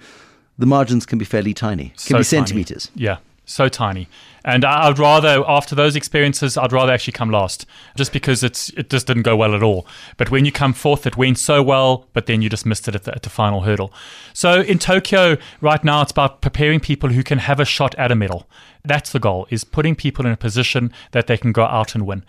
the 0.58 0.66
margins 0.66 1.06
can 1.06 1.18
be 1.18 1.24
fairly 1.24 1.54
tiny. 1.54 1.90
Can 1.90 1.96
so 1.96 2.18
be 2.18 2.24
centimeters. 2.24 2.88
Tiny. 2.88 3.04
Yeah, 3.04 3.16
so 3.50 3.68
tiny. 3.68 4.08
And 4.44 4.64
I'd 4.64 4.98
rather, 4.98 5.44
after 5.46 5.74
those 5.74 5.96
experiences, 5.96 6.56
I'd 6.56 6.72
rather 6.72 6.92
actually 6.92 7.12
come 7.12 7.30
last, 7.30 7.66
just 7.94 8.12
because 8.12 8.42
it's 8.42 8.70
it 8.70 8.88
just 8.88 9.06
didn't 9.06 9.24
go 9.24 9.36
well 9.36 9.54
at 9.54 9.62
all. 9.62 9.86
But 10.16 10.30
when 10.30 10.44
you 10.44 10.52
come 10.52 10.72
fourth, 10.72 11.06
it 11.06 11.16
went 11.16 11.38
so 11.38 11.62
well, 11.62 12.06
but 12.14 12.26
then 12.26 12.40
you 12.40 12.48
just 12.48 12.64
missed 12.64 12.88
it 12.88 12.94
at 12.94 13.04
the, 13.04 13.14
at 13.14 13.22
the 13.22 13.28
final 13.28 13.62
hurdle. 13.62 13.92
So 14.32 14.62
in 14.62 14.78
Tokyo 14.78 15.36
right 15.60 15.84
now, 15.84 16.00
it's 16.00 16.12
about 16.12 16.40
preparing 16.40 16.80
people 16.80 17.10
who 17.10 17.22
can 17.22 17.38
have 17.38 17.60
a 17.60 17.66
shot 17.66 17.94
at 17.96 18.10
a 18.10 18.14
medal. 18.14 18.48
That's 18.82 19.12
the 19.12 19.20
goal: 19.20 19.46
is 19.50 19.64
putting 19.64 19.94
people 19.94 20.24
in 20.24 20.32
a 20.32 20.38
position 20.38 20.90
that 21.12 21.26
they 21.26 21.36
can 21.36 21.52
go 21.52 21.64
out 21.64 21.94
and 21.94 22.06
win 22.06 22.24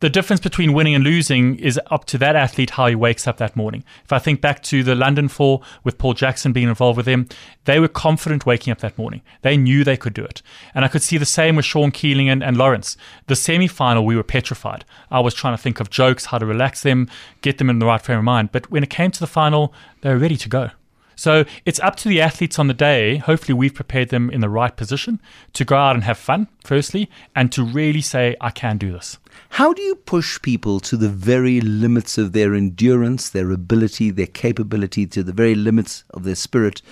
the 0.00 0.10
difference 0.10 0.40
between 0.40 0.72
winning 0.72 0.94
and 0.94 1.04
losing 1.04 1.58
is 1.58 1.80
up 1.90 2.04
to 2.06 2.18
that 2.18 2.36
athlete 2.36 2.70
how 2.70 2.86
he 2.86 2.94
wakes 2.94 3.26
up 3.26 3.36
that 3.38 3.56
morning. 3.56 3.84
If 4.04 4.12
I 4.12 4.18
think 4.18 4.40
back 4.40 4.62
to 4.64 4.82
the 4.82 4.94
London 4.94 5.28
Four 5.28 5.62
with 5.82 5.98
Paul 5.98 6.14
Jackson 6.14 6.52
being 6.52 6.68
involved 6.68 6.96
with 6.96 7.06
him, 7.06 7.28
they 7.64 7.80
were 7.80 7.88
confident 7.88 8.44
waking 8.44 8.72
up 8.72 8.80
that 8.80 8.98
morning. 8.98 9.22
They 9.42 9.56
knew 9.56 9.82
they 9.84 9.96
could 9.96 10.12
do 10.12 10.24
it. 10.24 10.42
And 10.74 10.84
I 10.84 10.88
could 10.88 11.02
see 11.02 11.16
the 11.16 11.24
same 11.24 11.56
with 11.56 11.64
Shaun 11.64 11.90
Keeling 11.90 12.28
and, 12.28 12.42
and 12.42 12.56
Lawrence. 12.56 12.96
The 13.28 13.36
semi 13.36 13.68
final, 13.68 14.04
we 14.04 14.16
were 14.16 14.22
petrified. 14.22 14.84
I 15.10 15.20
was 15.20 15.32
trying 15.32 15.56
to 15.56 15.62
think 15.62 15.80
of 15.80 15.90
jokes, 15.90 16.26
how 16.26 16.38
to 16.38 16.46
relax 16.46 16.82
them, 16.82 17.08
get 17.40 17.58
them 17.58 17.70
in 17.70 17.78
the 17.78 17.86
right 17.86 18.02
frame 18.02 18.18
of 18.18 18.24
mind. 18.24 18.50
But 18.52 18.70
when 18.70 18.82
it 18.82 18.90
came 18.90 19.10
to 19.12 19.20
the 19.20 19.26
final, 19.26 19.72
they 20.02 20.10
were 20.10 20.18
ready 20.18 20.36
to 20.36 20.48
go. 20.48 20.70
So 21.16 21.44
it's 21.64 21.80
up 21.80 21.96
to 21.96 22.08
the 22.08 22.20
athletes 22.20 22.58
on 22.58 22.66
the 22.66 22.74
day. 22.74 23.16
Hopefully, 23.16 23.54
we've 23.54 23.74
prepared 23.74 24.08
them 24.10 24.30
in 24.30 24.40
the 24.40 24.48
right 24.48 24.74
position 24.76 25.20
to 25.52 25.64
go 25.64 25.76
out 25.76 25.94
and 25.94 26.04
have 26.04 26.18
fun, 26.18 26.48
firstly, 26.64 27.10
and 27.34 27.50
to 27.52 27.62
really 27.64 28.00
say, 28.00 28.36
I 28.40 28.50
can 28.50 28.78
do 28.78 28.92
this. 28.92 29.18
How 29.50 29.72
do 29.72 29.82
you 29.82 29.96
push 29.96 30.40
people 30.42 30.80
to 30.80 30.96
the 30.96 31.08
very 31.08 31.60
limits 31.60 32.18
of 32.18 32.32
their 32.32 32.54
endurance, 32.54 33.28
their 33.28 33.50
ability, 33.50 34.10
their 34.10 34.26
capability, 34.26 35.06
to 35.06 35.22
the 35.22 35.32
very 35.32 35.54
limits 35.54 36.04
of 36.10 36.24
their 36.24 36.34
spirit, 36.34 36.82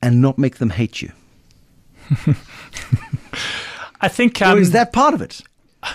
and 0.00 0.20
not 0.20 0.38
make 0.38 0.56
them 0.56 0.70
hate 0.70 1.02
you? 1.02 1.12
I 4.00 4.08
think. 4.08 4.42
Um, 4.42 4.58
or 4.58 4.60
is 4.60 4.68
um, 4.68 4.72
that 4.72 4.92
part 4.92 5.14
of 5.14 5.22
it? 5.22 5.40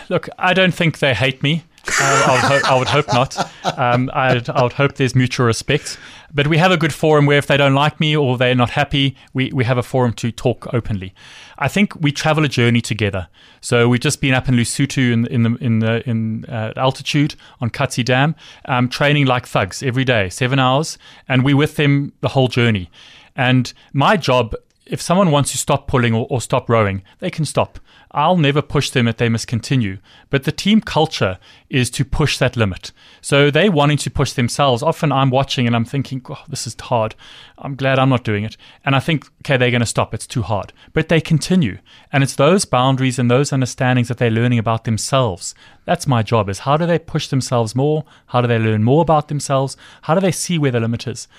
Look, 0.09 0.27
I 0.37 0.53
don't 0.53 0.73
think 0.73 0.99
they 0.99 1.13
hate 1.13 1.41
me. 1.43 1.63
Uh, 1.89 2.23
I, 2.27 2.31
would 2.33 2.41
ho- 2.41 2.69
I, 2.69 2.79
would 2.79 2.87
hope 2.87 3.07
not. 3.07 3.37
Um, 3.77 4.09
I, 4.13 4.41
I, 4.53 4.63
would 4.63 4.73
hope 4.73 4.95
there's 4.95 5.15
mutual 5.15 5.45
respect. 5.45 5.97
But 6.33 6.47
we 6.47 6.57
have 6.57 6.71
a 6.71 6.77
good 6.77 6.93
forum 6.93 7.25
where 7.25 7.37
if 7.37 7.47
they 7.47 7.57
don't 7.57 7.73
like 7.73 7.99
me 7.99 8.15
or 8.15 8.37
they're 8.37 8.55
not 8.55 8.71
happy, 8.71 9.15
we, 9.33 9.51
we 9.53 9.63
have 9.63 9.77
a 9.77 9.83
forum 9.83 10.13
to 10.13 10.31
talk 10.31 10.71
openly. 10.73 11.13
I 11.57 11.67
think 11.67 11.95
we 11.95 12.11
travel 12.11 12.43
a 12.43 12.47
journey 12.47 12.81
together. 12.81 13.27
So 13.61 13.89
we've 13.89 14.01
just 14.01 14.21
been 14.21 14.33
up 14.33 14.47
in 14.47 14.55
Lesotho 14.55 15.11
in, 15.11 15.25
in 15.27 15.43
the 15.43 15.55
in 15.59 15.79
the 15.79 16.09
in 16.09 16.45
uh, 16.45 16.73
altitude 16.75 17.35
on 17.59 17.69
Katse 17.69 18.05
Dam, 18.05 18.35
um, 18.65 18.89
training 18.89 19.25
like 19.25 19.47
thugs 19.47 19.81
every 19.81 20.03
day, 20.03 20.29
seven 20.29 20.59
hours, 20.59 20.97
and 21.27 21.43
we're 21.43 21.57
with 21.57 21.75
them 21.75 22.13
the 22.21 22.29
whole 22.29 22.47
journey. 22.47 22.89
And 23.35 23.73
my 23.93 24.17
job 24.17 24.55
if 24.89 25.01
someone 25.01 25.31
wants 25.31 25.51
to 25.51 25.57
stop 25.57 25.87
pulling 25.87 26.13
or, 26.13 26.25
or, 26.29 26.41
stop 26.41 26.69
rowing, 26.69 27.03
they 27.19 27.29
can 27.29 27.45
stop. 27.45 27.79
I'll 28.11 28.37
never 28.37 28.61
push 28.61 28.89
them 28.89 29.05
that 29.05 29.17
they 29.17 29.29
must 29.29 29.47
continue. 29.47 29.97
But 30.29 30.43
the 30.43 30.51
team 30.51 30.81
culture 30.81 31.39
is 31.69 31.89
to 31.91 32.05
push 32.05 32.37
that 32.37 32.55
limit. 32.55 32.91
So 33.21 33.51
they 33.51 33.69
wanting 33.69 33.97
to 33.97 34.09
push 34.09 34.33
themselves. 34.33 34.81
Often 34.81 35.11
I'm 35.11 35.29
watching 35.29 35.67
and 35.67 35.75
I'm 35.75 35.85
thinking, 35.85 36.21
oh, 36.29 36.43
this 36.47 36.65
is 36.65 36.75
hard. 36.79 37.15
I'm 37.57 37.75
glad 37.75 37.99
I'm 37.99 38.09
not 38.09 38.23
doing 38.23 38.43
it. 38.43 38.55
And 38.85 38.95
I 38.95 38.99
think, 38.99 39.25
okay, 39.41 39.57
they're 39.57 39.71
going 39.71 39.81
to 39.81 39.85
stop. 39.85 40.13
It's 40.13 40.27
too 40.27 40.41
hard. 40.41 40.73
But 40.93 41.09
they 41.09 41.19
continue. 41.19 41.79
And 42.11 42.23
it's 42.23 42.35
those 42.35 42.65
boundaries 42.65 43.19
and 43.19 43.29
those 43.29 43.51
understandings 43.51 44.07
that 44.07 44.17
they're 44.17 44.31
learning 44.31 44.59
about 44.59 44.85
themselves. 44.85 45.53
That's 45.87 46.05
my 46.05 46.21
job 46.21 46.49
is 46.49 46.59
how 46.59 46.75
do 46.75 46.85
they 46.85 46.99
push 46.99 47.29
themselves 47.29 47.73
more? 47.73 48.03
How 48.27 48.41
do 48.41 48.47
they 48.47 48.59
learn 48.59 48.83
more 48.83 49.01
about 49.01 49.29
themselves? 49.29 49.77
How 50.01 50.15
do 50.15 50.19
they 50.19 50.33
see 50.33 50.59
where 50.59 50.69
the 50.69 50.81
limit 50.81 51.07
is? 51.07 51.29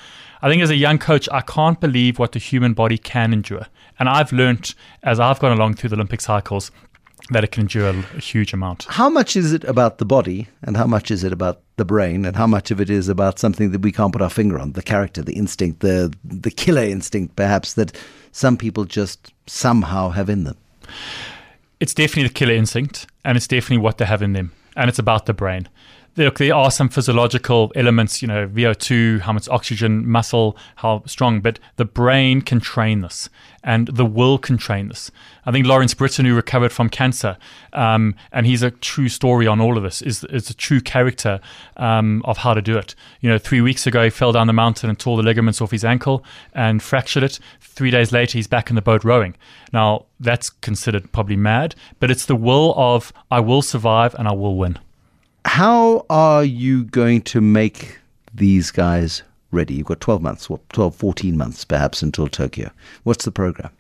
I 0.41 0.49
think 0.49 0.63
as 0.63 0.71
a 0.71 0.77
young 0.77 0.99
coach, 0.99 1.29
I 1.31 1.43
can't 1.43 1.79
believe 1.79 2.19
what 2.19 2.33
the 2.33 2.39
human 2.39 2.73
body 2.73 2.97
can 2.97 3.35
endure. 3.35 3.67
And 3.99 4.09
I've 4.09 4.33
learned 4.33 4.75
as 5.03 5.21
I've 5.21 5.39
gone 5.39 5.53
along 5.53 5.75
through 5.75 5.91
the 5.91 5.97
Olympic 5.97 6.23
cycles 6.23 6.71
that 7.29 7.45
it 7.45 7.53
can 7.53 7.63
endure 7.63 7.91
a 7.91 8.21
huge 8.21 8.55
amount. 8.55 8.87
How 8.89 9.11
much 9.11 9.37
is 9.37 9.53
it 9.53 9.65
about 9.65 9.99
the 9.99 10.07
body 10.07 10.49
and 10.63 10.79
how 10.79 10.87
much 10.87 11.11
is 11.11 11.25
it 11.25 11.33
about 11.33 11.61
the 11.77 11.85
brain 11.85 12.25
and 12.25 12.35
how 12.35 12.47
much 12.47 12.71
of 12.71 12.81
it 12.81 12.89
is 12.89 13.11
about 13.11 13.39
something 13.39 13.71
that 13.73 13.83
we 13.83 13.93
can't 13.93 14.15
put 14.15 14.23
our 14.23 14.31
finger 14.31 14.59
on, 14.59 14.73
the 14.73 14.83
character, 14.83 15.21
the 15.21 15.35
instinct, 15.35 15.81
the 15.81 16.11
the 16.25 16.51
killer 16.51 16.85
instinct 16.85 17.37
perhaps 17.37 17.75
that 17.75 17.95
some 18.33 18.57
people 18.57 18.87
just 18.87 19.31
somehow 19.47 20.09
have 20.09 20.31
in 20.31 20.45
them? 20.45 20.57
It's 21.81 21.95
definitely 21.95 22.29
the 22.29 22.35
killer 22.35 22.55
instinct 22.55 23.07
and 23.25 23.37
it's 23.37 23.47
definitely 23.47 23.79
what 23.79 23.99
they 23.99 24.05
have 24.05 24.23
in 24.23 24.33
them 24.33 24.53
and 24.77 24.89
it's 24.89 24.99
about 24.99 25.27
the 25.27 25.35
brain 25.35 25.69
look, 26.19 26.39
there 26.39 26.55
are 26.55 26.71
some 26.71 26.89
physiological 26.89 27.73
elements, 27.75 28.21
you 28.21 28.29
know, 28.29 28.49
VO2, 28.49 29.21
how 29.21 29.33
much 29.33 29.49
oxygen, 29.49 30.07
muscle, 30.07 30.57
how 30.77 31.03
strong, 31.07 31.41
but 31.41 31.59
the 31.77 31.85
brain 31.85 32.43
can 32.43 32.61
train 32.61 33.01
this 33.01 33.29
and 33.63 33.89
the 33.89 34.07
will 34.07 34.39
can 34.39 34.57
train 34.57 34.89
this. 34.89 35.11
I 35.45 35.53
think 35.53 35.67
Lawrence 35.67 35.95
Brittain, 35.95 36.27
who 36.27 36.35
recovered 36.35 36.73
from 36.73 36.89
cancer, 36.89 37.37
um, 37.73 38.15
and 38.33 38.47
he's 38.47 38.63
a 38.63 38.71
true 38.71 39.09
story 39.09 39.47
on 39.47 39.61
all 39.61 39.77
of 39.77 39.83
this, 39.83 40.03
is, 40.03 40.25
is 40.25 40.51
a 40.51 40.55
true 40.55 40.81
character 40.81 41.41
um, 41.77 42.23
of 42.25 42.39
how 42.39 42.55
to 42.55 42.63
do 42.63 42.77
it. 42.77 42.95
You 43.21 43.31
know, 43.31 43.39
three 43.39 43.61
weeks 43.61 43.87
ago, 43.87 44.05
he 44.05 44.11
fell 44.11 44.33
down 44.33 44.47
the 44.47 44.53
mountain 44.53 44.89
and 44.89 44.99
tore 44.99 45.17
the 45.17 45.23
ligaments 45.23 45.61
off 45.61 45.71
his 45.71 45.85
ankle 45.85 46.25
and 46.55 46.83
fractured 46.83 47.23
it. 47.23 47.39
Three 47.61 47.91
days 47.91 48.13
later, 48.13 48.39
he's 48.39 48.47
back 48.47 48.71
in 48.71 48.77
the 48.77 48.83
boat 48.83 49.05
rowing. 49.05 49.37
Now, 49.73 50.07
that's 50.21 50.51
considered 50.51 51.13
probably 51.13 51.37
mad, 51.37 51.75
but 52.01 52.11
it's 52.11 52.27
the 52.27 52.37
will 52.37 52.75
of, 52.77 53.13
I 53.31 53.41
will 53.41 53.63
survive 53.63 54.15
and 54.15 54.27
I 54.27 54.33
will 54.33 54.57
win. 54.57 54.79
How 55.49 56.05
are 56.11 56.45
you 56.45 56.85
going 56.85 57.23
to 57.23 57.41
make 57.41 57.99
these 58.35 58.71
guys 58.71 59.23
ready? 59.51 59.75
You've 59.75 59.87
got 59.87 59.99
12 59.99 60.21
months, 60.21 60.51
what, 60.51 60.61
12, 60.69 60.95
14 60.95 61.39
months 61.39 61.65
perhaps 61.65 62.03
until 62.03 62.29
Tokyo. 62.29 62.71
What's 63.05 63.25
the 63.25 63.33
program? 63.33 63.71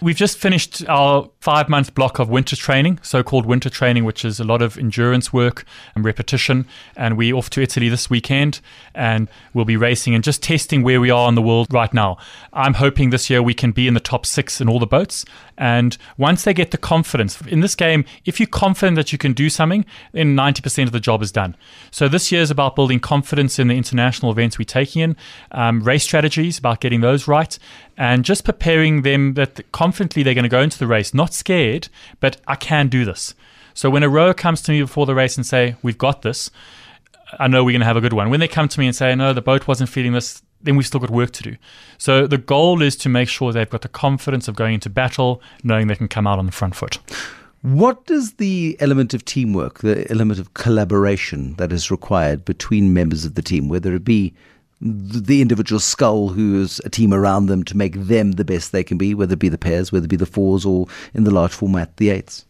We've 0.00 0.16
just 0.16 0.38
finished 0.38 0.86
our 0.88 1.30
five 1.40 1.68
month 1.68 1.94
block 1.94 2.18
of 2.18 2.28
winter 2.28 2.56
training, 2.56 2.98
so 3.02 3.22
called 3.22 3.46
winter 3.46 3.70
training, 3.70 4.04
which 4.04 4.24
is 4.24 4.40
a 4.40 4.44
lot 4.44 4.62
of 4.62 4.76
endurance 4.78 5.32
work 5.32 5.64
and 5.94 6.04
repetition. 6.04 6.66
And 6.96 7.16
we're 7.16 7.34
off 7.34 7.50
to 7.50 7.62
Italy 7.62 7.88
this 7.88 8.10
weekend 8.10 8.60
and 8.94 9.28
we'll 9.54 9.64
be 9.64 9.76
racing 9.76 10.14
and 10.14 10.24
just 10.24 10.42
testing 10.42 10.82
where 10.82 11.00
we 11.00 11.10
are 11.10 11.28
in 11.28 11.34
the 11.34 11.42
world 11.42 11.68
right 11.72 11.92
now. 11.94 12.18
I'm 12.52 12.74
hoping 12.74 13.10
this 13.10 13.30
year 13.30 13.42
we 13.42 13.54
can 13.54 13.72
be 13.72 13.86
in 13.86 13.94
the 13.94 14.00
top 14.00 14.26
six 14.26 14.60
in 14.60 14.68
all 14.68 14.78
the 14.78 14.86
boats. 14.86 15.24
And 15.58 15.96
once 16.16 16.44
they 16.44 16.54
get 16.54 16.70
the 16.70 16.78
confidence 16.78 17.40
in 17.42 17.60
this 17.60 17.74
game, 17.74 18.04
if 18.24 18.40
you're 18.40 18.46
confident 18.46 18.96
that 18.96 19.12
you 19.12 19.18
can 19.18 19.32
do 19.32 19.48
something, 19.48 19.84
then 20.12 20.34
90% 20.34 20.84
of 20.84 20.92
the 20.92 21.00
job 21.00 21.22
is 21.22 21.30
done. 21.30 21.56
So 21.90 22.08
this 22.08 22.32
year 22.32 22.42
is 22.42 22.50
about 22.50 22.74
building 22.74 23.00
confidence 23.00 23.58
in 23.58 23.68
the 23.68 23.76
international 23.76 24.32
events 24.32 24.58
we're 24.58 24.64
taking 24.64 25.02
in, 25.02 25.16
um, 25.52 25.80
race 25.80 26.02
strategies, 26.02 26.58
about 26.58 26.80
getting 26.80 27.00
those 27.00 27.28
right, 27.28 27.58
and 28.02 28.24
just 28.24 28.42
preparing 28.42 29.02
them 29.02 29.34
that 29.34 29.60
confidently 29.70 30.24
they're 30.24 30.34
going 30.34 30.42
to 30.42 30.48
go 30.48 30.60
into 30.60 30.76
the 30.76 30.88
race, 30.88 31.14
not 31.14 31.32
scared, 31.32 31.86
but 32.18 32.36
I 32.48 32.56
can 32.56 32.88
do 32.88 33.04
this. 33.04 33.32
So 33.74 33.90
when 33.90 34.02
a 34.02 34.08
rower 34.08 34.34
comes 34.34 34.60
to 34.62 34.72
me 34.72 34.80
before 34.80 35.06
the 35.06 35.14
race 35.14 35.36
and 35.36 35.46
say, 35.46 35.76
"We've 35.82 35.96
got 35.96 36.22
this," 36.22 36.50
I 37.38 37.46
know 37.46 37.62
we're 37.62 37.70
going 37.70 37.86
to 37.86 37.86
have 37.86 37.96
a 37.96 38.00
good 38.00 38.12
one. 38.12 38.28
When 38.28 38.40
they 38.40 38.48
come 38.48 38.66
to 38.66 38.80
me 38.80 38.86
and 38.88 38.96
say, 38.96 39.14
"No, 39.14 39.32
the 39.32 39.40
boat 39.40 39.68
wasn't 39.68 39.88
feeling 39.88 40.14
this," 40.14 40.42
then 40.60 40.74
we've 40.74 40.86
still 40.86 40.98
got 40.98 41.10
work 41.10 41.30
to 41.30 41.44
do. 41.44 41.56
So 41.96 42.26
the 42.26 42.38
goal 42.38 42.82
is 42.82 42.96
to 42.96 43.08
make 43.08 43.28
sure 43.28 43.52
they've 43.52 43.70
got 43.70 43.82
the 43.82 43.88
confidence 43.88 44.48
of 44.48 44.56
going 44.56 44.74
into 44.74 44.90
battle, 44.90 45.40
knowing 45.62 45.86
they 45.86 45.94
can 45.94 46.08
come 46.08 46.26
out 46.26 46.40
on 46.40 46.46
the 46.46 46.58
front 46.60 46.74
foot. 46.74 46.98
What 47.60 48.04
does 48.06 48.32
the 48.32 48.76
element 48.80 49.14
of 49.14 49.24
teamwork, 49.24 49.78
the 49.78 50.10
element 50.10 50.40
of 50.40 50.54
collaboration 50.54 51.54
that 51.58 51.70
is 51.70 51.88
required 51.88 52.44
between 52.44 52.92
members 52.92 53.24
of 53.24 53.36
the 53.36 53.42
team, 53.42 53.68
whether 53.68 53.94
it 53.94 54.04
be 54.04 54.34
the 54.82 55.40
individual 55.40 55.78
scull 55.78 56.30
who 56.30 56.60
is 56.60 56.80
a 56.84 56.90
team 56.90 57.14
around 57.14 57.46
them 57.46 57.62
to 57.64 57.76
make 57.76 57.94
them 57.94 58.32
the 58.32 58.44
best 58.44 58.72
they 58.72 58.82
can 58.82 58.98
be, 58.98 59.14
whether 59.14 59.34
it 59.34 59.38
be 59.38 59.48
the 59.48 59.58
pairs, 59.58 59.92
whether 59.92 60.04
it 60.04 60.08
be 60.08 60.16
the 60.16 60.26
fours, 60.26 60.64
or 60.64 60.86
in 61.14 61.24
the 61.24 61.30
large 61.30 61.52
format, 61.52 61.96
the 61.98 62.10
eights? 62.10 62.44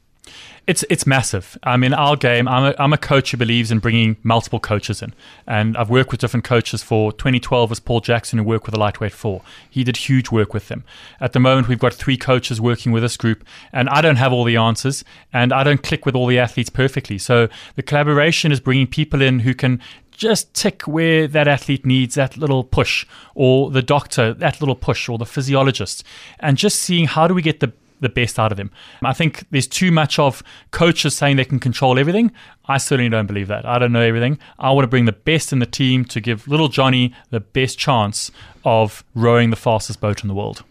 It's 0.65 0.85
it's 0.89 1.09
massive. 1.09 1.59
I 1.65 1.77
mean, 1.77 1.93
our 1.93 2.15
game. 2.15 2.47
I'm 2.47 2.67
a, 2.67 2.75
I'm 2.79 2.93
a 2.93 2.97
coach 2.97 3.33
who 3.33 3.37
believes 3.37 3.73
in 3.73 3.81
bringing 3.81 4.17
multiple 4.23 4.61
coaches 4.61 5.03
in, 5.03 5.13
and 5.45 5.77
I've 5.77 5.91
worked 5.91 6.13
with 6.13 6.21
different 6.21 6.45
coaches. 6.45 6.85
For 6.85 7.11
2012 7.13 7.69
was 7.69 7.81
Paul 7.81 8.01
Jackson 8.01 8.39
who 8.39 8.45
worked 8.45 8.67
with 8.67 8.75
the 8.75 8.81
lightweight 8.81 9.13
four. 9.13 9.43
He 9.69 9.83
did 9.83 9.97
huge 9.97 10.31
work 10.31 10.55
with 10.55 10.69
them. 10.69 10.85
At 11.21 11.33
the 11.33 11.41
moment, 11.41 11.67
we've 11.67 11.81
got 11.81 11.93
three 11.93 12.17
coaches 12.17 12.61
working 12.61 12.93
with 12.93 13.03
this 13.03 13.17
group, 13.17 13.45
and 13.73 13.89
I 13.89 14.01
don't 14.01 14.17
have 14.17 14.33
all 14.33 14.45
the 14.45 14.57
answers, 14.57 15.03
and 15.33 15.53
I 15.53 15.65
don't 15.65 15.83
click 15.83 16.07
with 16.07 16.15
all 16.15 16.29
the 16.29 16.39
athletes 16.39 16.71
perfectly. 16.71 17.19
So 17.19 17.49
the 17.75 17.83
collaboration 17.83 18.53
is 18.53 18.61
bringing 18.61 18.87
people 18.87 19.21
in 19.21 19.41
who 19.41 19.55
can 19.55 19.81
just 20.13 20.55
tick 20.55 20.83
where 20.83 21.27
that 21.27 21.49
athlete 21.49 21.85
needs 21.85 22.15
that 22.15 22.37
little 22.37 22.65
push, 22.65 23.07
or 23.35 23.71
the 23.71 23.83
doctor 23.83 24.33
that 24.35 24.61
little 24.61 24.77
push, 24.77 25.09
or 25.09 25.19
the 25.19 25.27
physiologist, 25.27 26.05
and 26.41 26.57
just 26.57 26.79
seeing 26.81 27.07
how 27.07 27.27
do 27.27 27.35
we 27.35 27.43
get 27.43 27.61
the 27.61 27.73
the 28.03 28.09
best 28.09 28.39
out 28.39 28.53
of 28.53 28.59
them. 28.59 28.71
I 29.03 29.15
think 29.15 29.45
there's 29.51 29.67
too 29.67 29.91
much 29.91 30.19
of 30.19 30.43
coaches 30.73 31.17
saying 31.17 31.37
they 31.37 31.45
can 31.45 31.61
control 31.61 31.99
everything. 31.99 32.33
I 32.67 32.79
certainly 32.79 33.09
don't 33.09 33.27
believe 33.27 33.49
that. 33.49 33.65
I 33.65 33.79
don't 33.79 33.93
know 33.93 34.01
everything. 34.01 34.39
I 34.59 34.73
want 34.73 34.83
to 34.85 34.89
bring 34.89 35.07
the 35.07 35.13
best 35.13 35.53
in 35.53 35.61
the 35.61 35.67
team 35.67 36.05
to 36.07 36.21
give 36.21 36.47
little 36.47 36.69
Johnny 36.69 37.15
the 37.31 37.41
best 37.41 37.79
chance 37.79 38.31
of 38.65 39.05
rowing 39.15 39.51
the 39.51 39.57
fastest 39.57 40.01
boat 40.01 40.23
in 40.23 40.29
the 40.29 40.35
world. 40.35 40.65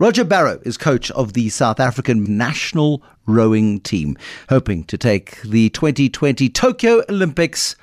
Roger 0.00 0.24
Barrow 0.24 0.60
is 0.62 0.76
coach 0.76 1.10
of 1.12 1.32
the 1.32 1.48
South 1.48 1.80
African 1.80 2.38
national 2.38 3.02
rowing 3.26 3.80
team, 3.80 4.16
hoping 4.48 4.84
to 4.84 4.96
take 4.96 5.42
the 5.42 5.70
2020 5.70 6.48
Tokyo 6.48 7.02
Olympics 7.08 7.76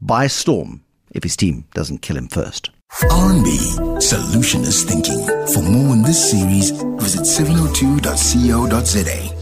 by 0.00 0.26
storm 0.26 0.82
if 1.10 1.22
his 1.22 1.36
team 1.36 1.64
doesn't 1.74 2.02
kill 2.02 2.16
him 2.16 2.28
first. 2.28 2.70
RMB 2.90 3.48
Solutionist 4.00 4.88
Thinking. 4.88 5.26
For 5.52 5.62
more 5.62 5.92
on 5.92 6.02
this 6.02 6.30
series, 6.30 6.70
visit 6.70 7.22
702.co.za. 7.22 9.37